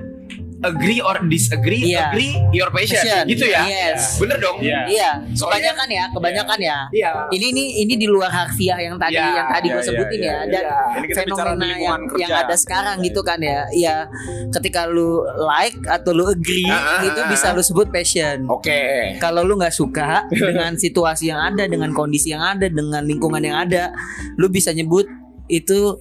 [0.62, 2.10] agree or disagree, Iya.
[2.10, 2.98] agree your passion.
[2.98, 3.24] Passion.
[3.26, 3.62] Gitu ya.
[3.66, 4.16] Yes.
[4.16, 4.62] Bener dong?
[4.62, 4.80] Iya.
[4.86, 6.78] Iya, Soalnya- kebanyakan ya, kebanyakan ya.
[6.90, 7.10] Iya.
[7.30, 10.18] Ini nih ini di luar harfiah yang tadi Iya, yang tadi iya, gue iya, sebutin
[10.18, 10.42] iya, ya iya.
[10.48, 10.64] dan
[10.96, 12.22] Ini di fenomena lingkungan yang kerja.
[12.22, 13.60] yang ada sekarang gitu kan ya.
[13.70, 13.96] Iya,
[14.50, 15.10] ketika lu
[15.42, 18.46] like atau lu agree Ah, ah, itu ah, bisa lu sebut passion.
[18.46, 19.18] Oke.
[19.18, 23.58] Kalau lu nggak suka dengan situasi yang ada, dengan kondisi yang ada, dengan lingkungan yang
[23.58, 23.90] ada,
[24.38, 25.04] lu bisa nyebut
[25.46, 25.98] itu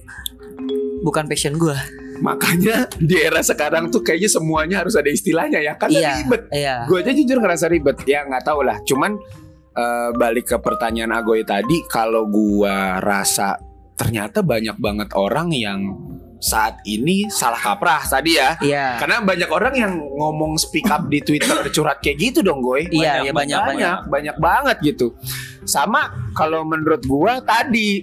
[1.02, 1.74] bukan passion gua.
[2.22, 5.74] Makanya di era sekarang tuh kayaknya semuanya harus ada istilahnya ya.
[5.74, 6.42] Karena Iya, ribet.
[6.54, 6.76] iya.
[6.86, 7.98] Gue aja jujur ngerasa ribet.
[8.06, 8.78] Ya nggak tahu lah.
[8.86, 9.18] Cuman
[9.72, 13.56] eh, balik ke pertanyaan Agoy tadi, kalau gua rasa
[13.96, 15.80] ternyata banyak banget orang yang
[16.42, 18.58] saat ini salah kaprah tadi ya.
[18.60, 18.98] Iya.
[18.98, 22.84] Karena banyak orang yang ngomong speak up di Twitter curhat kayak gitu dong, Goy.
[22.90, 25.14] Iya, iya, banyak, banyak, banyak banget gitu.
[25.64, 28.02] Sama kalau menurut gua tadi,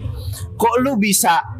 [0.55, 1.58] kok lu bisa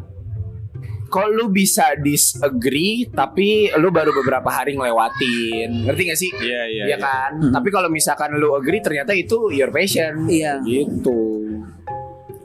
[1.10, 5.89] kok lu bisa disagree tapi lu baru beberapa hari ngelewatin.
[5.89, 6.32] Ngerti gak sih?
[6.32, 6.84] Iya iya.
[6.93, 7.32] Iya kan?
[7.36, 7.52] Hmm.
[7.52, 10.30] Tapi kalau misalkan lu agree ternyata itu your passion.
[10.30, 10.62] Iya.
[10.62, 11.19] Gitu.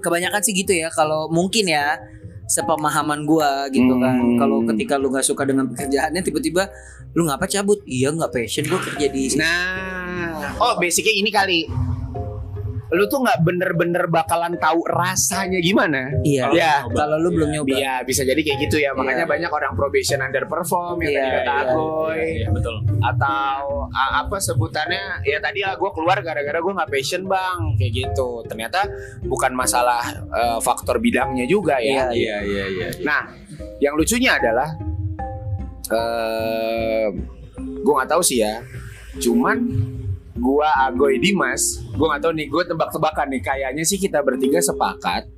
[0.00, 1.96] kebanyakan sih gitu ya kalau mungkin ya
[2.44, 4.37] sepemahaman gua gitu kan Hmm.
[4.37, 6.68] kalau ketika lu nggak suka dengan pekerjaannya tiba-tiba
[7.16, 11.64] lu ngapa cabut iya nggak passion gua kerja di sini Nah, oh basicnya ini kali.
[12.90, 16.12] Lu tuh nggak bener-bener bakalan tahu rasanya gimana.
[16.20, 16.47] iya.
[16.47, 16.97] Kalau Ya, nyoba.
[16.97, 17.73] kalau lu belum nyoba.
[17.73, 18.92] Iya bisa jadi kayak gitu ya.
[18.92, 19.33] Makanya Iya.
[19.33, 22.20] banyak orang probation underperform Yang Iya, tadi kata iya, Agoy.
[22.37, 22.77] Iya betul.
[23.01, 25.05] Atau apa sebutannya?
[25.23, 27.59] Ya tadi lah gue keluar gara-gara gue gak passion bang.
[27.77, 28.29] Kayak gitu.
[28.44, 28.81] Ternyata
[29.23, 32.12] bukan masalah eh, faktor bidangnya juga ya.
[32.12, 32.37] Iya, Iya.
[32.42, 32.88] Iya iya.
[33.01, 33.23] Nah
[33.79, 34.68] yang lucunya adalah
[35.90, 37.09] eh
[37.85, 38.64] Gue gak tahu sih ya.
[39.18, 39.57] Cuman
[40.38, 45.31] gua Agoy Dimas gue gak tahu nih gue tebak-tebakan nih kayaknya sih kita bertiga sepakat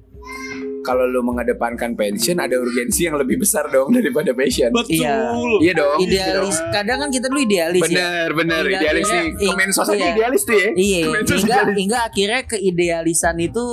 [0.87, 5.02] kalau lu mengedepankan pension ada urgensi yang lebih besar dong daripada passion Betul.
[5.02, 5.14] Iya.
[5.59, 9.87] iya dong idealis kadang kan kita dulu idealis ya bener bener Hingga idealis nih Kemensos
[9.90, 10.09] aja iya.
[10.14, 11.74] idealis tuh ya iya hingga idealis.
[11.74, 13.64] hingga akhirnya keidealisan itu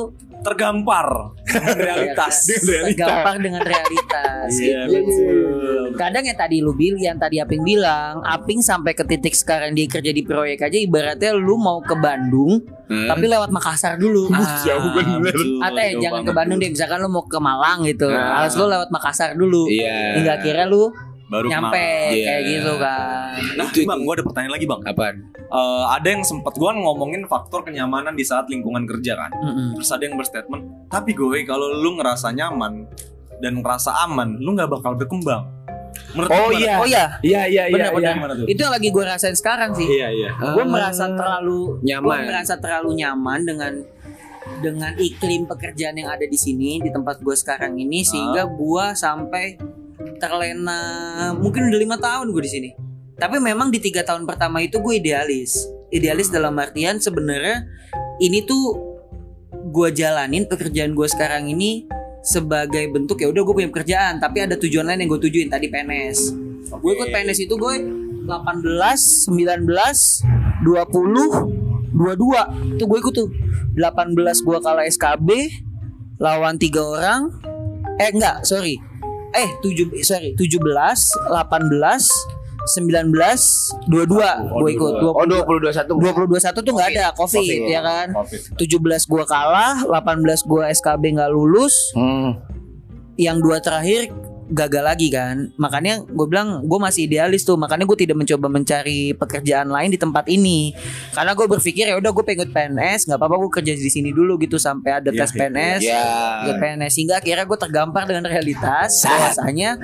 [0.43, 1.07] Tergampar
[1.43, 2.35] dengan realitas.
[2.43, 2.97] Dengan realitas.
[2.99, 5.83] gampang dengan realitas Iya Iya, iya, betul.
[5.93, 9.87] kadang yang tadi lu bilang yang tadi Aping bilang Aping sampai ke titik sekarang dia
[9.87, 13.07] kerja di proyek aja ibaratnya lu mau ke Bandung Hmm.
[13.07, 14.27] tapi lewat Makassar dulu
[14.61, 15.23] jauh bener.
[15.23, 18.43] betul, atau ya jauh jangan ke Bandung deh misalkan lu mau ke Malang gitu Nah.
[18.43, 20.91] harus lu lewat Makassar dulu iya hingga akhirnya lu
[21.33, 22.13] baru nyampe kemarin.
[22.13, 22.25] Iya.
[22.27, 24.81] kayak gitu kan Nah, bang, gue ada pertanyaan lagi bang.
[24.85, 29.31] apaan Eh, ada yang sempat gue ngomongin faktor kenyamanan di saat lingkungan kerja kan.
[29.35, 29.73] Mm-mm.
[29.75, 32.89] Terus ada yang berstatement, tapi gue kalau lu ngerasa nyaman
[33.37, 35.45] dan ngerasa aman, lu nggak bakal berkembang.
[36.11, 36.75] Menurut Oh, iya.
[36.75, 38.13] oh iya iya iya iya iya bener.
[38.15, 38.45] Gimana tuh?
[38.47, 40.29] itu yang lagi gue rasain sekarang sih Iya iya.
[40.33, 40.65] gue Ah.
[40.67, 42.01] merasa terlalu Nyaman.
[42.03, 43.73] gue merasa terlalu nyaman dengan
[44.59, 49.45] dengan iklim pekerjaan yang ada di sini di tempat gue sekarang ini sehingga gue sampai
[50.17, 50.79] terlena
[51.37, 52.69] mungkin udah lima tahun gue di sini.
[53.13, 55.69] Tapi memang di tiga tahun pertama itu gue idealis.
[55.93, 57.69] Idealis dalam artian sebenarnya
[58.17, 58.93] ini tuh
[59.69, 61.85] gue jalanin pekerjaan gue sekarang ini
[62.23, 65.47] sebagai bentuk ya udah gue punya pekerjaan tapi ada tujuan lain yang gue tujuin.
[65.51, 66.19] Tadi PNS
[66.73, 67.75] gue ikut PNS itu gue
[68.25, 69.35] 18 19
[70.63, 70.63] 20
[71.93, 73.29] 22 itu gue ikut tuh.
[73.73, 75.29] 18 gue kalah SKB
[76.17, 77.29] lawan tiga orang.
[78.01, 78.92] Eh enggak sorry
[79.33, 83.11] eh 7 sorry 17 18 19
[83.91, 84.93] 22 gue ikut.
[85.03, 87.59] oh 20 20 21 2021 tuh nggak ada covid, Covid.
[87.67, 88.07] ya kan?
[88.15, 88.39] Covid.
[88.55, 91.75] 17 gua kalah 18 gua SKB nggak lulus.
[91.91, 92.39] Hmm.
[93.13, 94.09] yang dua terakhir
[94.51, 95.51] gagal lagi kan.
[95.55, 97.55] Makanya gue bilang gue masih idealis tuh.
[97.55, 100.73] Makanya gue tidak mencoba mencari pekerjaan lain di tempat ini.
[101.15, 104.35] Karena gue berpikir ya udah gue pengen PNS nggak apa-apa gue kerja di sini dulu
[104.41, 105.37] gitu sampai ada Iya, tes iya.
[105.39, 106.03] PNS ya
[106.43, 108.91] ikut PNS hingga akhirnya gue tergampar dengan realitas.
[109.03, 109.77] Bahwasanya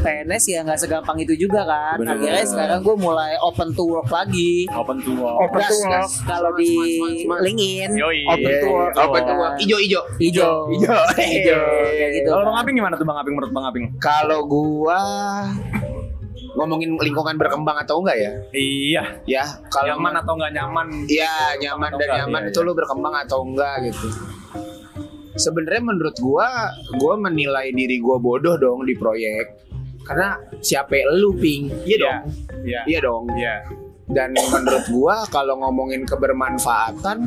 [0.00, 2.16] PNS ya nggak segampang itu juga kan Bener.
[2.18, 5.36] akhirnya sekarang gue mulai open to work lagi Open to work.
[5.46, 6.12] open to Gas, work gas.
[6.24, 6.74] kalau di.
[7.26, 8.20] LinkedIn Yoi.
[8.28, 9.54] open to work Open to work.
[9.60, 10.00] Ijo ijo.
[10.18, 10.56] Hijau.
[11.20, 13.84] hijau kayak gitu Kalau Bang Aping gimana tuh Bang Aping menurut Bang Aping?
[13.98, 15.00] Kalau gua
[16.56, 18.30] ngomongin lingkungan berkembang atau enggak ya?
[18.56, 19.02] Iya.
[19.28, 20.86] Ya, kalau Nyaman atau nggak nyaman?
[21.04, 22.66] Iya, nyaman dan enggak, nyaman iya, itu iya.
[22.66, 24.08] lu berkembang atau enggak gitu.
[25.36, 26.48] Sebenarnya menurut gua,
[26.96, 29.65] gua menilai diri gua bodoh dong di proyek.
[30.06, 31.66] Karena siapa lu ping?
[31.82, 32.18] Iya dong.
[32.62, 32.80] Iya.
[32.86, 33.24] Iya dong.
[33.34, 33.54] Iya.
[34.06, 37.26] Dan menurut gua kalau ngomongin kebermanfaatan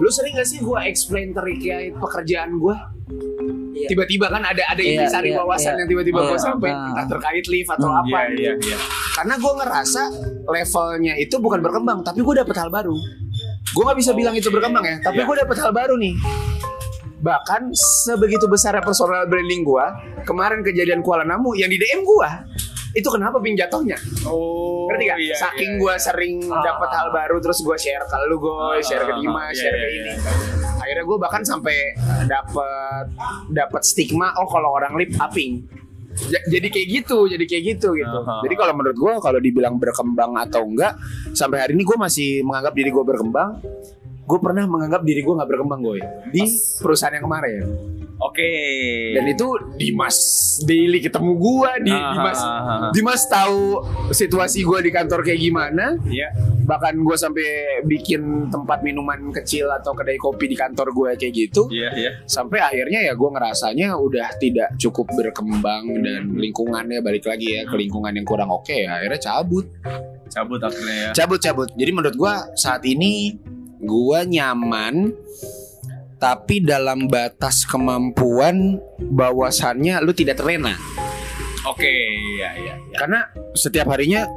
[0.00, 2.74] Lu sering gak sih gue explain terkait pekerjaan gue?
[3.76, 3.88] Iya.
[3.92, 5.78] Tiba-tiba kan ada ada Iya, intisari iya, wawasan iya.
[5.84, 6.88] yang tiba-tiba gue Iya, sampai nah.
[6.90, 8.18] entah terkait lift atau Iya, apa.
[8.34, 8.76] iya, iya.
[9.12, 10.02] Karena gue ngerasa
[10.48, 12.96] levelnya itu bukan berkembang, tapi gue dapet hal baru.
[13.72, 15.28] Gue nggak bisa bilang itu berkembang ya, tapi Iya.
[15.28, 16.14] gue dapet hal baru nih.
[17.22, 19.86] Bahkan sebegitu besar personal branding gue,
[20.22, 22.30] kemarin kejadian Kuala Namu yang di DM gue,
[22.92, 23.94] itu kenapa ping jatuhnya?
[24.26, 25.16] Oh, Ngerti gak?
[25.16, 28.82] iya, Saking iya, gue sering dapat hal baru terus gue share ke lu gue, Ah,
[28.82, 30.12] share ke Dima, iya, share ke iya, ini.
[30.12, 30.32] iya.
[30.76, 31.94] Akhirnya gue bahkan sampai
[32.26, 33.04] dapat
[33.48, 35.62] dapat stigma oh kalau orang lip upping.
[36.28, 38.18] Ja- Jadi kayak gitu, jadi kayak gitu gitu.
[38.18, 38.40] Ah, ah.
[38.42, 40.98] Jadi kalau menurut gue kalau dibilang berkembang atau enggak,
[41.32, 43.62] sampai hari ini gue masih menganggap diri gue berkembang.
[44.32, 46.00] Gue pernah menganggap diri gue nggak berkembang gue
[46.32, 46.40] di
[46.80, 47.68] perusahaan yang kemarin.
[48.16, 48.48] Oke.
[49.12, 49.44] Dan itu
[49.76, 50.16] Dimas
[50.64, 52.38] daily ketemu gue di Ah, Dimas.
[52.40, 52.56] ah, ah,
[52.88, 52.90] ah.
[52.96, 56.00] Dimas tahu situasi gue di kantor kayak gimana.
[56.08, 56.32] Iya.
[56.64, 57.46] Bahkan gue sampai
[57.84, 61.68] bikin tempat minuman kecil atau kedai kopi di kantor gue kayak gitu.
[61.68, 62.10] Iya, iya.
[62.24, 67.76] Sampai akhirnya ya gue ngerasanya udah tidak cukup berkembang dan lingkungannya balik lagi ya ke
[67.76, 68.96] lingkungan yang kurang oke ya.
[68.96, 69.68] Akhirnya cabut.
[70.32, 71.08] Cabut akhirnya ya.
[71.12, 71.68] Cabut cabut.
[71.76, 73.36] Jadi menurut gue saat ini
[73.82, 75.10] gue nyaman
[76.22, 80.78] tapi dalam batas kemampuan bahwasannya lu tidak terlena.
[81.66, 81.90] Oke,
[82.38, 82.74] iya, iya.
[82.78, 82.96] iya.
[82.98, 83.26] Karena
[83.58, 84.30] setiap harinya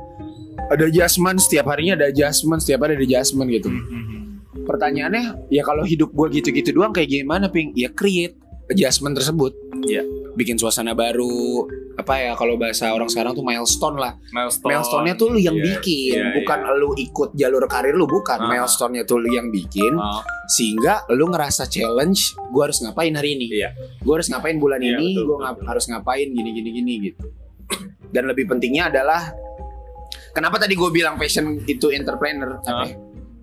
[0.70, 3.70] ada adjustment, setiap harinya ada adjustment, setiap hari ada adjustment gitu.
[3.70, 4.66] Mhm.
[4.66, 7.70] Pertanyaannya, ya kalau hidup gua gitu-gitu doang kayak gimana, Ping?
[7.78, 8.34] Ya create
[8.68, 9.54] adjustment tersebut.
[9.84, 10.02] Iya.
[10.34, 11.64] Bikin suasana baru,
[11.96, 14.18] apa ya kalau bahasa orang sekarang tuh milestone lah.
[14.30, 14.68] Milestone.
[14.68, 18.36] Milestone-nya tuh lu yang Iya, bikin, iya, bukan lu ikut jalur karir lu bukan.
[18.38, 18.50] Ah.
[18.50, 23.46] Milestone-nya tuh lu yang bikin Ah, sehingga lu ngerasa challenge, gua harus ngapain hari ini?
[23.54, 23.70] Iya.
[24.02, 25.08] Gua harus ngapain bulan Iya, ini?
[25.14, 25.70] betul, gua betul, ngap- betul.
[25.70, 27.26] harus ngapain gini gini gini gitu.
[28.12, 29.22] Dan lebih pentingnya adalah
[30.32, 32.60] kenapa tadi gue bilang passion itu entrepreneur?
[32.60, 32.90] Apa Ah.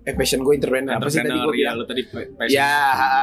[0.03, 0.99] Eh passion gue entrepreneur.
[0.99, 1.75] Apa sih tadi gue iya, bilang?
[1.79, 2.51] lu tadi passion.
[2.51, 2.75] Ya,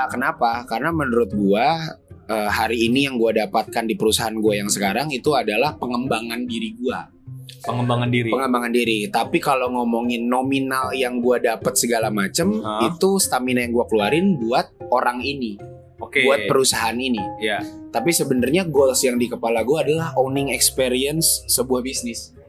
[0.09, 0.64] kenapa?
[0.64, 1.77] Karena menurut gua
[2.25, 6.73] eh, hari ini yang gua dapatkan di perusahaan gua yang sekarang itu adalah pengembangan diri
[6.81, 7.05] gua,
[7.69, 8.33] pengembangan diri.
[8.33, 8.99] pengembangan diri.
[9.12, 12.88] Tapi kalau ngomongin nominal yang gua dapat segala macem, Hah?
[12.88, 15.61] itu stamina yang gua keluarin buat orang ini,
[16.01, 16.25] Oke.
[16.25, 17.21] buat perusahaan ini.
[17.45, 17.61] Ya.
[17.93, 22.39] Tapi sebenarnya goals yang di kepala gua adalah owning experience sebuah bisnis.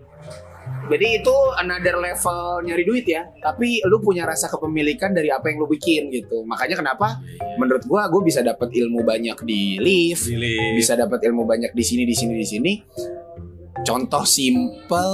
[0.89, 3.27] Jadi itu another level nyari duit ya.
[3.37, 6.41] Tapi lu punya rasa kepemilikan dari apa yang lu bikin gitu.
[6.43, 7.21] Makanya kenapa
[7.55, 10.75] menurut gua gua bisa dapat ilmu banyak di lift, Pilih.
[10.75, 12.73] bisa dapat ilmu banyak di sini di sini di sini.
[13.81, 15.13] Contoh simple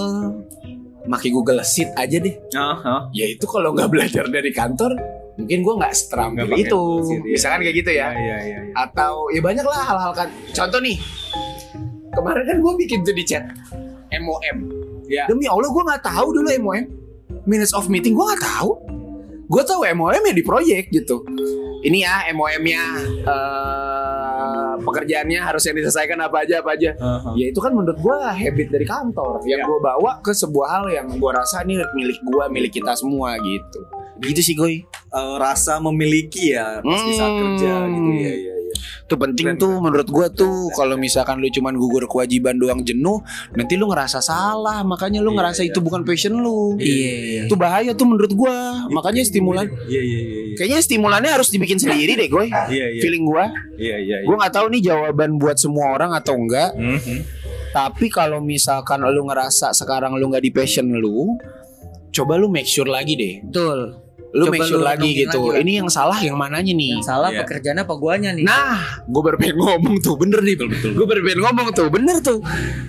[1.07, 2.35] pakai Google Sheet aja deh.
[2.53, 3.01] Ah, ah.
[3.11, 4.91] Ya itu kalau nggak belajar dari kantor,
[5.35, 6.75] mungkin gua nggak seterampil pakai itu.
[6.75, 7.33] Google Sheet, iya.
[7.37, 8.59] Misalkan kayak gitu ya Iya, iya, iya.
[8.75, 10.97] atau ya banyak lah hal-hal kan contoh nih
[12.11, 13.45] kemarin kan gue bikin tuh di chat
[14.09, 14.57] MOM
[15.07, 15.23] Ya.
[15.25, 16.83] demi Allah gue nggak tahu dulu MOM
[17.43, 18.71] minutes of meeting gue nggak tahu
[19.47, 21.23] gue tahu MOM ya di proyek gitu
[21.79, 22.83] ini ya MOM-nya
[23.23, 27.33] eh, pekerjaannya harus yang diselesaikan apa aja apa aja Ah, ah.
[27.33, 29.65] ya itu kan menurut gue habit dari kantor yang Ya.
[29.65, 33.79] gue bawa ke sebuah hal yang gue rasa ini milik gue milik kita semua gitu
[34.19, 37.39] gitu sih gue Eh, rasa memiliki ya pas di saat Hmm.
[37.55, 38.55] kerja gitu ya, ya.
[39.07, 43.23] Itu penting tuh menurut gua tuh kalau misalkan lu cuman gugur kewajiban doang jenuh,
[43.55, 45.71] nanti lu ngerasa salah, makanya lu Iya, ngerasa iya.
[45.71, 46.75] itu bukan passion lu.
[46.75, 47.47] Iya.
[47.47, 48.83] Itu bahaya tuh menurut gua.
[48.91, 50.55] Makanya stimulan Iya, iya, iya, iya.
[50.59, 52.51] kayaknya stimulannya harus dibikin sendiri deh, gue.
[52.51, 52.99] Iya, iya.
[52.99, 53.47] Feeling gua.
[53.79, 54.27] Iya, iya, iya.
[54.27, 57.17] Gua nggak tahu nih jawaban buat semua orang atau enggak, Mhm.
[57.71, 61.39] tapi kalau misalkan lu ngerasa sekarang lu nggak di passion lu,
[62.11, 63.39] coba lu make sure lagi deh.
[63.39, 64.03] Betul.
[64.35, 65.39] Lu Coba make sure lu lagi gitu.
[65.39, 65.63] lagi.
[65.63, 66.99] Ini yang salah yang mananya nih?
[66.99, 67.41] Yang salah Iya.
[67.41, 68.43] pekerjaan apa guanya nih?
[68.43, 68.75] Nah,
[69.07, 70.55] gue baru pengen ngomong tuh, bener nih.
[70.59, 70.91] Betul, betul.
[70.93, 72.39] Gue baru pengen ngomong tuh, bener tuh.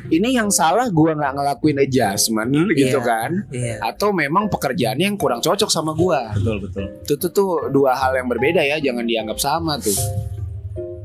[0.09, 3.07] Ini yang salah gue nggak ngelakuin adjustment gitu Iya.
[3.07, 3.31] kan?
[3.49, 3.75] Iya.
[3.81, 6.21] Atau memang pekerjaannya yang kurang cocok sama gue.
[6.35, 6.85] Betul, betul.
[7.07, 9.95] Itu tuh, tuh dua hal yang berbeda ya, jangan dianggap sama tuh.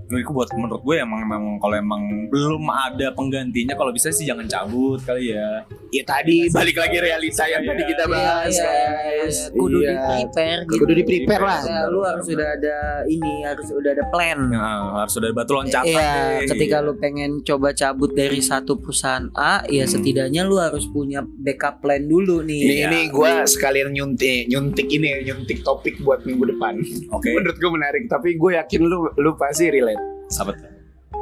[0.04, 4.46] Menurut buat menurut gue emang emang kalau emang belum ada penggantinya kalau bisa sih jangan
[4.46, 5.63] cabut kali ya.
[5.89, 9.38] Ya tadi balik lagi realita yang tadi kita bahas Iya, guys.
[9.39, 9.48] iya.
[9.54, 9.88] Kudu Iya.
[9.88, 10.80] di prepare gitu.
[10.80, 11.62] Kudu di prepare lah.
[11.63, 14.39] Ya, lu harus sudah ada ini, harus udah ada plan.
[14.50, 19.63] Nah, harus ada batu loncatan Iya, ketika lu pengen coba cabut dari satu perusahaan A,
[19.66, 22.62] ya setidaknya lu harus punya backup plan dulu Ini nih.
[22.63, 22.86] Iya.
[22.86, 26.76] ini gue sekalian nyuntik nyuntik ini nyuntik topik buat minggu depan.
[27.10, 27.32] Oke.
[27.38, 30.03] Menurut gue menarik, tapi gue yakin lu lu pasti relate.
[30.39, 30.74] Apa tuh?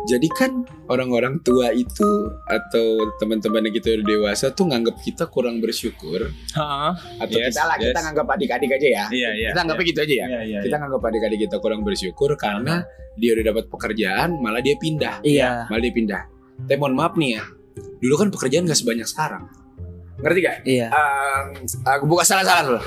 [0.01, 2.09] Jadi kan orang-orang tua itu
[2.49, 6.91] atau teman-teman yang kita udah dewasa tuh nganggap kita kurang bersyukur Heeh.
[7.21, 8.05] atau Yes, kita lah kita yes.
[8.09, 9.05] nganggap adik-adik aja ya.
[9.13, 9.49] Iya, iya.
[9.53, 10.25] kita anggapnya gitu aja ya.
[10.25, 10.59] Iya, iya.
[10.65, 12.81] Kita nganggap adik-adik kita kurang bersyukur karena
[13.13, 15.21] dia udah dapat pekerjaan malah dia pindah.
[15.21, 15.69] Iya.
[15.69, 16.21] Malah dia pindah.
[16.65, 17.43] Tapi mohon maaf nih ya.
[18.01, 19.43] Dulu kan pekerjaan gak sebanyak sekarang.
[20.21, 20.57] Ngerti gak?
[20.65, 20.87] Iya.
[20.89, 21.41] Eh,
[21.85, 22.79] aku buka salah-salah dulu.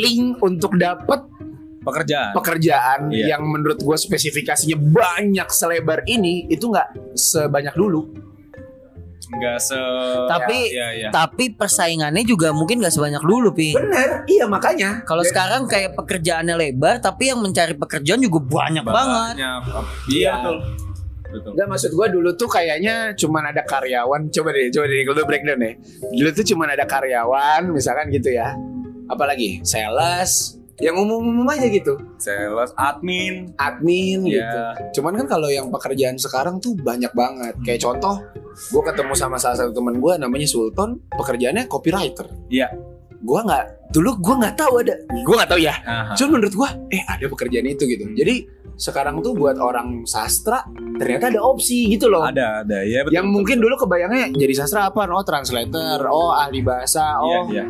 [0.00, 1.28] Link untuk dapat
[1.88, 2.32] Pekerjaan.
[2.32, 3.26] pekerjaan Iya.
[3.34, 8.28] yang menurut gue spesifikasinya banyak selebar ini itu nggak sebanyak dulu.
[9.28, 9.76] Enggak se
[10.24, 11.08] Tapi ya, ya.
[11.12, 13.76] tapi persaingannya juga mungkin gak sebanyak dulu, Pi.
[13.76, 15.04] Bener, iya makanya.
[15.04, 19.36] Kalau sekarang kayak pekerjaannya lebar, tapi yang mencari pekerjaan juga banyak banget.
[19.36, 19.60] Banyak.
[19.68, 20.32] Iya Iya.
[20.32, 20.56] betul.
[21.28, 21.50] Betul.
[21.52, 25.60] Enggak maksud gue dulu tuh kayaknya cuman ada karyawan Coba deh, coba deh, kalau breakdown
[25.60, 25.74] deh
[26.16, 28.56] Dulu tuh cuman ada karyawan misalkan gitu ya
[29.12, 33.50] Apalagi sales Yang umum-umum aja gitu Sales, admin.
[33.54, 34.38] Admin Iya.
[34.38, 34.58] gitu
[35.00, 38.22] Cuman kan kalau yang pekerjaan sekarang tuh banyak banget Kayak contoh
[38.70, 42.70] Gue ketemu sama salah satu temen gue namanya Sultan Pekerjaannya copywriter Iya.
[43.18, 46.14] Gue nggak Dulu gue nggak tahu ada Gue nggak tahu ya Aha.
[46.14, 48.34] Cuman menurut gue Eh ada pekerjaan itu gitu Jadi
[48.78, 50.62] sekarang tuh buat orang sastra
[50.94, 52.86] Ternyata ada opsi gitu loh Ada, ada.
[52.86, 53.18] Ya betul.
[53.18, 57.66] yang mungkin dulu kebayangnya jadi sastra apa oh translator oh ahli bahasa Iya, oh iya.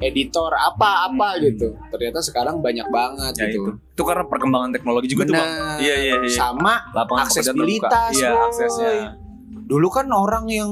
[0.00, 3.58] Editor apa apa gitu ternyata sekarang banyak banget Ya, itu.
[3.58, 5.42] gitu Itu karena perkembangan teknologi juga tuh, Bang.
[5.44, 5.78] Benar.
[5.78, 6.30] Iya, iya, iya.
[6.30, 8.10] sama Lapangan aksesibilitas.
[8.12, 8.92] Iya, aksesnya.
[9.48, 10.70] dulu kan orang yang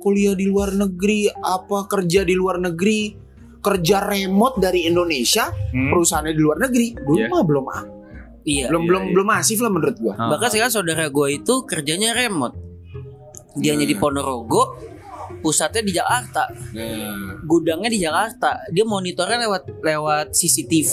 [0.00, 3.14] kuliah di luar negeri apa kerja di luar negeri
[3.60, 5.88] kerja remote dari Indonesia Hmm.
[5.88, 7.28] perusahaannya di luar negeri dulu Iya.
[7.28, 7.82] mah belum ah,
[8.42, 8.66] Iya.
[8.68, 9.12] belum iya, belum iya.
[9.12, 10.28] belum masif lah menurut gua Ah.
[10.30, 12.56] Bahkan sekarang saudara gue itu kerjanya remote.
[13.54, 14.76] Dianya di Ponorogo,
[15.44, 18.64] pusatnya di Jakarta, nah, gudangnya di Jakarta.
[18.68, 20.92] Dia monitornya lewat lewat CCTV,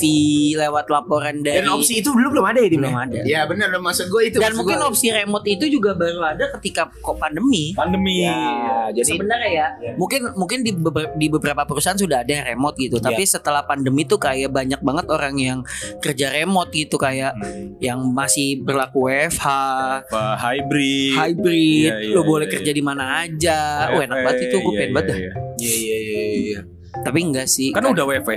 [0.58, 3.02] lewat laporan dari dan opsi itu dulu belum ada ya Dim, belum ya?
[3.02, 3.20] ada.
[3.24, 4.90] ya benar maksud gue itu Dan mungkin gua.
[4.90, 7.72] opsi remote itu juga baru ada ketika kok pandemi.
[7.72, 8.22] Pandemi.
[8.22, 9.92] ya jadi Sebenarnya ya, Iya.
[9.96, 12.98] mungkin mungkin di beber- di beberapa perusahaan sudah ada yang remote gitu.
[12.98, 13.06] Iya.
[13.08, 15.60] Tapi setelah pandemi tuh kayak banyak banget orang yang
[16.00, 17.78] kerja remote gitu kayak Hmm.
[17.78, 19.48] yang masih berlaku WFH,
[20.38, 21.14] hybrid.
[21.14, 23.60] hybrid, Iya, iya, lo boleh kerja di mana aja.
[23.90, 25.18] Oh enak banget itu, gue Iya, pengen iya, banget dah.
[25.18, 25.32] iya.
[25.58, 26.60] Iya iya iya iya.
[27.00, 27.70] Tapi enggak sih.
[27.70, 28.32] Kan udah WFH.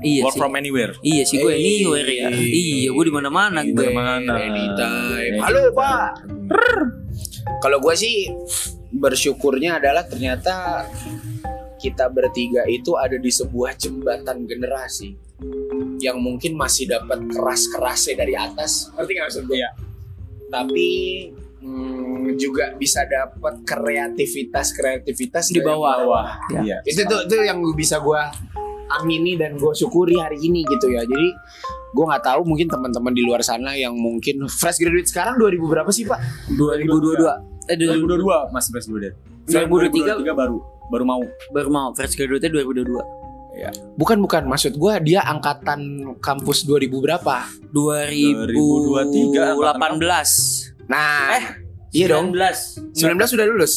[0.00, 0.40] iya Work sih.
[0.40, 0.92] from anywhere.
[1.00, 2.28] Iya sih gue anywhere ya.
[2.30, 3.88] Iya, gue di mana-mana Di gue.
[3.90, 4.32] mana-mana.
[4.38, 5.36] Anytime.
[5.38, 6.08] Halo Pak.
[7.58, 8.32] Kalau gue sih
[8.90, 10.84] bersyukurnya adalah ternyata
[11.76, 15.16] kita bertiga itu ada di sebuah jembatan generasi
[15.98, 18.88] yang mungkin masih dapat keras-kerasnya dari atas.
[18.92, 19.56] Ngerti nggak maksud gue?
[19.56, 19.70] Iya.
[20.50, 20.88] Tapi
[21.60, 26.04] hmm, juga bisa dapat kreativitas kreativitas Di bawah.
[26.04, 26.28] Bawah.
[26.50, 26.60] Ya.
[26.60, 26.76] Iya.
[26.88, 28.22] itu tuh itu yang bisa gue
[28.98, 31.28] amini dan gue syukuri hari ini gitu ya jadi
[31.90, 35.90] gue nggak tahu mungkin teman-teman di luar sana yang mungkin fresh graduate sekarang 2000 berapa
[35.90, 36.22] sih pak
[36.54, 37.26] 2022.
[37.70, 39.16] Eh 2022 2022 masih fresh graduate.
[39.50, 40.58] 2023 2023 baru
[40.90, 41.22] baru mau.
[41.54, 42.98] baru mau fresh graduate 2022.
[43.98, 50.70] bukan bukan maksud gue dia angkatan kampus 2000 berapa 2018.
[50.90, 51.44] Nah Eh,
[51.92, 52.98] iya dong 19.
[52.98, 53.74] 19 sudah lulus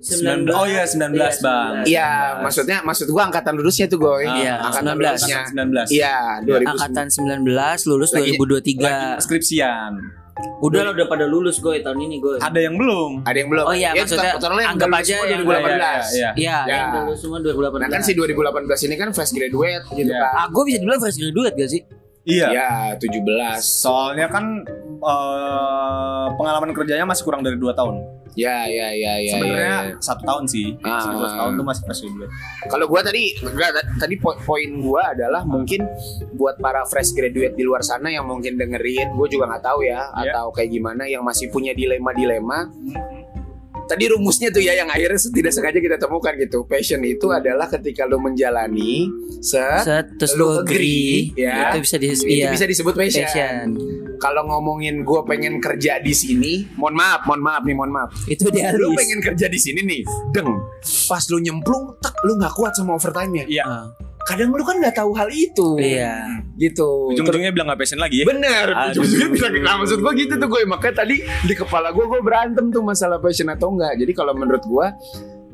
[0.00, 0.46] 19.
[0.50, 1.72] Oh iya 19 bang.
[1.84, 4.98] iya maksudnya maksud gue angkatan lulusnya tuh gue Ah, Iya, angkatan 19.
[5.00, 5.86] lulusnya 19.
[5.90, 9.18] iya 2000 Angkatan 19 lulus Lagi- 2023.
[9.18, 9.92] Skripsian.
[10.62, 12.38] Udah lo udah pada lulus gue tahun ini gue.
[12.38, 13.26] Ada yang belum.
[13.26, 16.76] ada yang belum Oh iya, Ya, maksudnya yang anggap aja yang- 2018 Iya, Iya, Ya.
[16.78, 17.82] yang lulus semua 2018.
[17.82, 20.22] Nah kan si 2018 ini kan fresh graduate gitu Iya.
[20.22, 20.32] kan.
[20.36, 21.82] Ah, gue bisa dibilang fresh graduate gak sih?
[22.28, 22.46] Iya.
[22.52, 23.56] Ya 17.
[23.58, 24.62] Soalnya kan
[25.00, 27.96] eh, pengalaman kerjanya masih kurang dari 2 tahun.
[28.36, 29.34] Ya ya ya ya.
[29.34, 29.94] Sebenarnya ya, ya.
[29.98, 30.78] satu tahun sih.
[30.80, 31.02] Ah.
[31.02, 32.30] Satu tahun tuh masih fresh graduate.
[32.68, 35.82] Kalau gua tadi enggak ta- tadi po- poin gua adalah mungkin
[36.36, 40.06] buat para fresh graduate di luar sana yang mungkin dengerin, gue juga nggak tahu ya
[40.14, 40.38] Iya.
[40.38, 42.70] atau kayak gimana yang masih punya dilema-dilema.
[43.88, 46.68] Tadi rumusnya tuh ya yang akhirnya tidak sengaja kita temukan gitu.
[46.68, 49.08] Passion itu adalah ketika lo menjalani
[49.40, 51.72] set Set, terus lu lo agree, agree, ya.
[51.72, 53.24] itu bisa di itu iya, bisa disebut passion.
[53.24, 53.66] passion.
[54.18, 58.10] Kalau ngomongin gue pengen kerja di sini, mohon maaf, mohon maaf nih, mohon maaf.
[58.26, 60.02] Itu dia lu pengen kerja di sini nih,
[60.34, 60.58] deng.
[61.06, 63.46] Pas lu nyemplung, tak lu nggak kuat sama overtime-nya.
[63.46, 63.64] Iya.
[63.64, 63.86] Ah,
[64.28, 65.80] Kadang lu kan nggak tahu hal itu.
[65.80, 66.28] iya.
[66.60, 67.14] Gitu.
[67.16, 68.26] Ujung-ujungnya bilang gak passion lagi ya.
[68.28, 72.20] Bener, ujung-ujungnya bisa nah, maksud gue gitu tuh gue makanya tadi di kepala gue gue
[72.20, 73.96] berantem tuh masalah passion atau enggak.
[73.96, 74.86] Jadi kalau menurut gue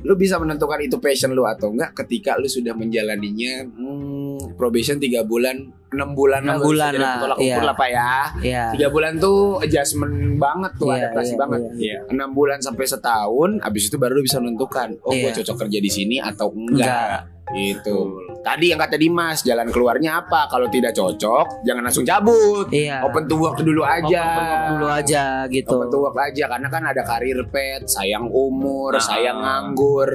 [0.05, 5.25] lu bisa menentukan itu passion lu atau enggak ketika lu sudah menjalaninya hmm, probation tiga
[5.25, 5.57] bulan,
[5.97, 7.65] enam bulan Enam bulan lah, tolak ukur iya.
[7.65, 8.13] lah pak ya.
[8.45, 8.65] Iya.
[8.77, 11.61] Tiga bulan tuh adjustment banget tuh, Iya, adaptasi iya, banget.
[11.61, 11.73] iya.
[11.81, 11.99] Iya.
[12.13, 15.37] enam bulan sampai setahun, abis itu baru lu bisa menentukan, oh gue Iya.
[15.41, 16.85] cocok kerja di sini atau Enggak.
[16.85, 17.21] enggak.
[17.57, 17.97] Gitu.
[18.45, 20.45] Tadi yang kata Dimas, jalan keluarnya apa?
[20.47, 22.69] Kalau tidak cocok, jangan langsung cabut.
[22.69, 23.01] Iya.
[23.01, 24.21] Open to work dulu aja.
[24.21, 25.73] Open work dulu aja gitu.
[25.73, 29.01] Open to work aja karena kan ada karir pet, sayang umur, Nah.
[29.01, 30.11] sayang nganggur.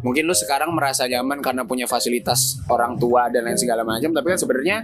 [0.00, 4.24] Mungkin lu sekarang merasa nyaman karena punya fasilitas orang tua dan lain segala macam, tapi
[4.24, 4.76] kan sebenarnya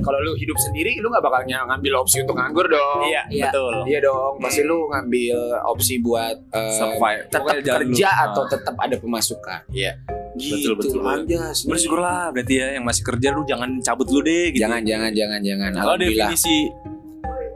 [0.00, 3.08] kalau lu hidup sendiri lu nggak bakal ngambil opsi untuk nganggur dong.
[3.08, 3.48] Iya, Iya.
[3.48, 3.74] betul.
[3.88, 7.24] Iya dong, pasti lu ngambil opsi buat eh, Survive.
[7.24, 7.96] tetap kerja dulu.
[8.28, 8.48] atau Ah.
[8.52, 9.60] tetap ada pemasukan.
[9.72, 9.96] Iya.
[10.34, 11.00] Betul, betul.
[11.00, 11.70] Anjas, nih.
[11.70, 14.60] Bersyukurlah berarti ya yang masih kerja lu jangan cabut lu deh gitu.
[14.60, 15.70] Jangan jangan jangan jangan.
[15.72, 16.56] Kalau definisi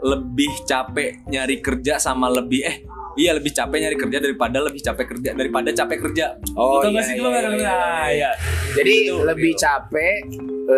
[0.00, 2.76] lebih capek nyari kerja sama lebih eh
[3.14, 6.24] iya lebih capek nyari kerja daripada lebih capek kerja daripada capek kerja.
[6.54, 8.30] Oh, tau iya, sih iya, iya, kadang- iya, Ah, iya.
[8.72, 9.60] Jadi Gitu, lebih gitu.
[9.60, 10.16] capek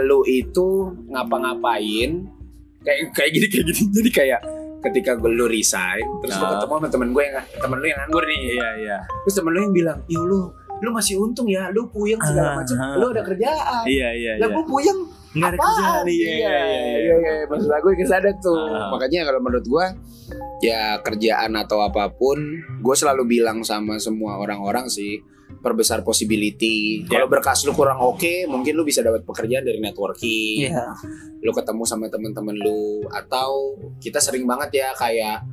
[0.03, 0.69] lu itu
[1.11, 2.11] ngapa-ngapain
[2.81, 3.83] kayak kayak gini kayak gini.
[3.93, 4.41] Jadi kayak
[4.81, 6.57] ketika gue lu resign terus Nah.
[6.57, 8.41] ketemu sama temen gue yang temen lu yang nganggur nih.
[8.51, 8.99] Iya iya.
[9.23, 10.49] Terus temen lu yang bilang, "Yo lu
[10.81, 12.77] lu masih untung ya, lu puyeng segala Ah, macam.
[12.77, 12.97] ah.
[12.97, 14.57] Lu ada kerjaan." Iya iya Lah iya.
[14.57, 15.01] gue puyeng
[15.31, 17.33] Nggak ada kerjaan, iya, iya, iya, iya, iya, iya.
[17.47, 18.59] Maksud aku ke sana tuh.
[18.67, 18.91] Ah.
[18.91, 19.87] Makanya kalau menurut gue
[20.61, 22.35] ya kerjaan atau apa pun,
[22.83, 25.23] gue selalu bilang sama semua orang-orang sih
[25.61, 27.05] perbesar possibility.
[27.05, 27.15] Ya.
[27.15, 30.67] Kalau berkas lu kurang oke, mungkin lu bisa dapat pekerjaan dari networking.
[30.67, 30.99] Iya.
[31.41, 35.47] Lu ketemu sama temen-temen lu atau kita sering banget ya kayak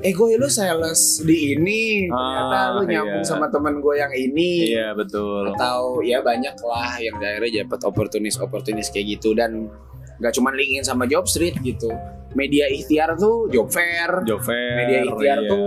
[0.00, 3.28] Eh gue lu sales di ini Ternyata Ah, lu nyambung iya.
[3.28, 5.52] sama temen gue yang ini Iya betul.
[5.52, 9.68] atau ya banyak lah yang daerah dapat opportunis opportunis kayak gitu dan
[10.16, 11.88] nggak cuma linkin sama job street gitu
[12.30, 14.76] media ikhtiar tuh job fair Job fair.
[14.78, 15.48] Media ikhtiar iya.
[15.48, 15.66] tuh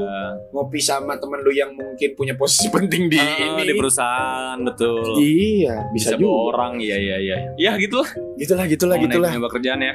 [0.49, 5.17] ngopi sama temen lu yang mungkin punya posisi penting di Ah, ini di perusahaan betul.
[5.19, 7.37] iya bisa, Bisa juga orang iya iya iya.
[7.59, 8.09] Ya gitu lah.
[8.35, 9.93] Gitulah gitulah gitulah Mengenai pekerjaan ya.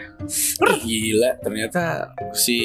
[0.79, 1.83] Gila ternyata
[2.33, 2.59] si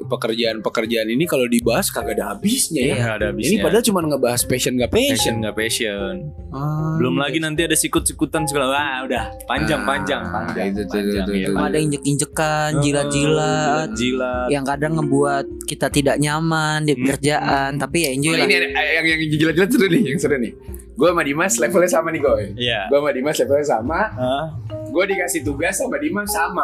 [0.00, 3.50] pekerjaan-pekerjaan ini kalau dibahas kagak ada habisnya ya Iya ada habisnya.
[3.50, 6.14] ini padahal cuma ngebahas passion gak passion passion, nggak passion.
[6.50, 8.66] Ah, Belum lagi nanti ada sikut-sikutan segala.
[8.66, 10.66] Wah udah panjang Ah, panjang panjang.
[10.68, 11.46] itu tuh, panjang, itu iya.
[11.48, 11.62] Pak.
[11.64, 14.46] Ada injek-injekan, jilat-jilat Jilat.
[14.48, 17.00] yang kadang ngebuat kita tidak nyaman di Hmm.
[17.04, 18.46] pekerjaan, tapi ya enjoy Nah, lah.
[18.46, 20.52] ini ada- yang yang jilat-jilat seru nih, yang seru nih.
[20.94, 22.34] Gue sama Dimas levelnya sama nih gue.
[22.56, 22.80] Iya.
[22.86, 24.00] Gue sama Dimas levelnya sama.
[24.14, 24.46] Hah?
[24.94, 26.62] Gue dikasih tugas sama Dimas sama.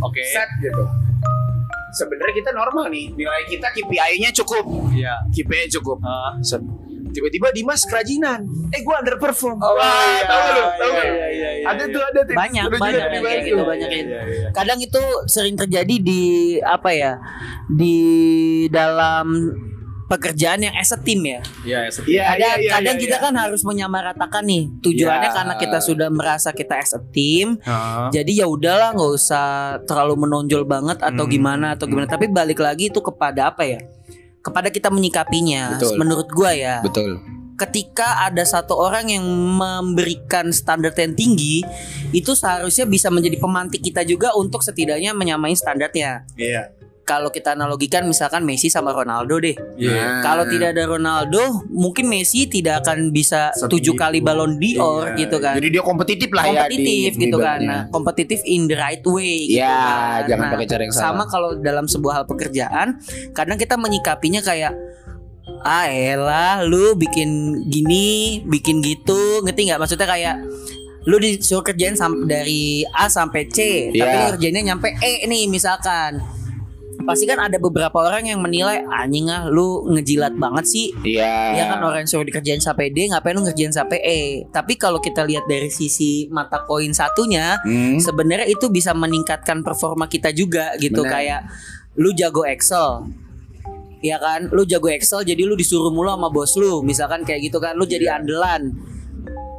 [0.00, 0.20] Oke.
[0.22, 0.84] Set gitu.
[1.90, 4.62] Sebenarnya kita normal nih, nilai kita KPI-nya cukup,
[4.92, 5.16] Iya.
[5.32, 5.98] KPI cukup.
[6.00, 6.36] Ah.
[6.38, 6.60] Set.
[7.10, 8.46] Tiba-tiba Dimas kerajinan.
[8.70, 9.58] Eh gue underperform.
[9.58, 11.90] Oh, Wah, iya, tahu lu, tahu iya, iya, iya, iya, Ada iya.
[11.90, 12.34] tuh, ada tuh.
[12.38, 13.46] Banyak, Udah banyak kayak tuh.
[13.50, 14.48] gitu, banyak kayak Iya, iya.
[14.54, 16.22] Kadang itu sering terjadi di
[16.62, 17.12] apa ya?
[17.66, 17.96] Di
[18.70, 19.26] dalam
[20.10, 21.38] pekerjaan yang as a team ya.
[21.62, 23.24] Iya, ya, Iya, Kadang, iya, iya, kadang iya, kita iya.
[23.30, 25.36] kan harus menyamaratakan nih tujuannya Ya.
[25.38, 27.62] karena kita sudah merasa kita as a team.
[27.62, 28.10] Ah.
[28.10, 29.46] Jadi ya udahlah nggak usah
[29.86, 31.30] terlalu menonjol banget atau Hmm.
[31.30, 32.10] gimana atau gimana.
[32.10, 33.78] Tapi balik lagi itu kepada apa ya?
[34.42, 35.78] Kepada kita menyikapinya.
[35.78, 35.94] Betul.
[35.94, 36.82] Menurut gua ya.
[36.82, 37.22] Betul.
[37.60, 39.20] ketika ada satu orang yang
[39.60, 41.60] memberikan standar yang tinggi
[42.08, 46.72] itu seharusnya bisa menjadi pemantik kita juga untuk setidaknya menyamai standarnya Iya.
[47.02, 49.90] Kalau kita analogikan misalkan Messi sama Ronaldo deh Iya.
[49.90, 50.20] Nah.
[50.20, 54.18] kalau tidak ada Ronaldo mungkin Messi tidak akan bisa tujuh kali.
[54.20, 57.66] Ballon d'Or Iya, gitu kan Jadi dia kompetitif lah ya kompetitif gitu di kan babnya.
[57.66, 60.20] nah, kompetitif in the right way gitu Ya, kan.
[60.28, 61.26] jangan Nah, pakai cara yang sama salah.
[61.26, 62.88] kalau dalam sebuah hal pekerjaan
[63.30, 64.72] kadang kita menyikapinya kayak
[65.60, 67.28] ah elah lu bikin
[67.66, 68.08] gini
[68.44, 70.36] bikin gitu ngerti nggak maksudnya kayak
[71.02, 74.14] lu disuruh kerjain dari A sampai C tapi Iya.
[74.22, 76.20] lu kerjainnya nyampe E nih misalkan
[77.04, 80.86] pasti kan ada beberapa orang yang menilai anjing ah lu ngejilat banget sih.
[81.02, 81.56] Iya.
[81.56, 84.20] Ya kan orang suruh dikerjain sampai D ngapain lu ngerjain sampai E?
[84.48, 87.98] Tapi kalau kita lihat dari sisi mata koin satunya Hmm.
[87.98, 91.02] sebenarnya itu bisa meningkatkan performa kita juga gitu.
[91.02, 91.12] Benar.
[91.12, 91.40] kayak
[91.98, 93.08] lu jago Excel.
[94.00, 94.48] Ya kan?
[94.48, 96.80] Lu jago Excel jadi lu disuruh mulu sama bos lu.
[96.80, 98.72] Misalkan kayak gitu kan lu jadi andalan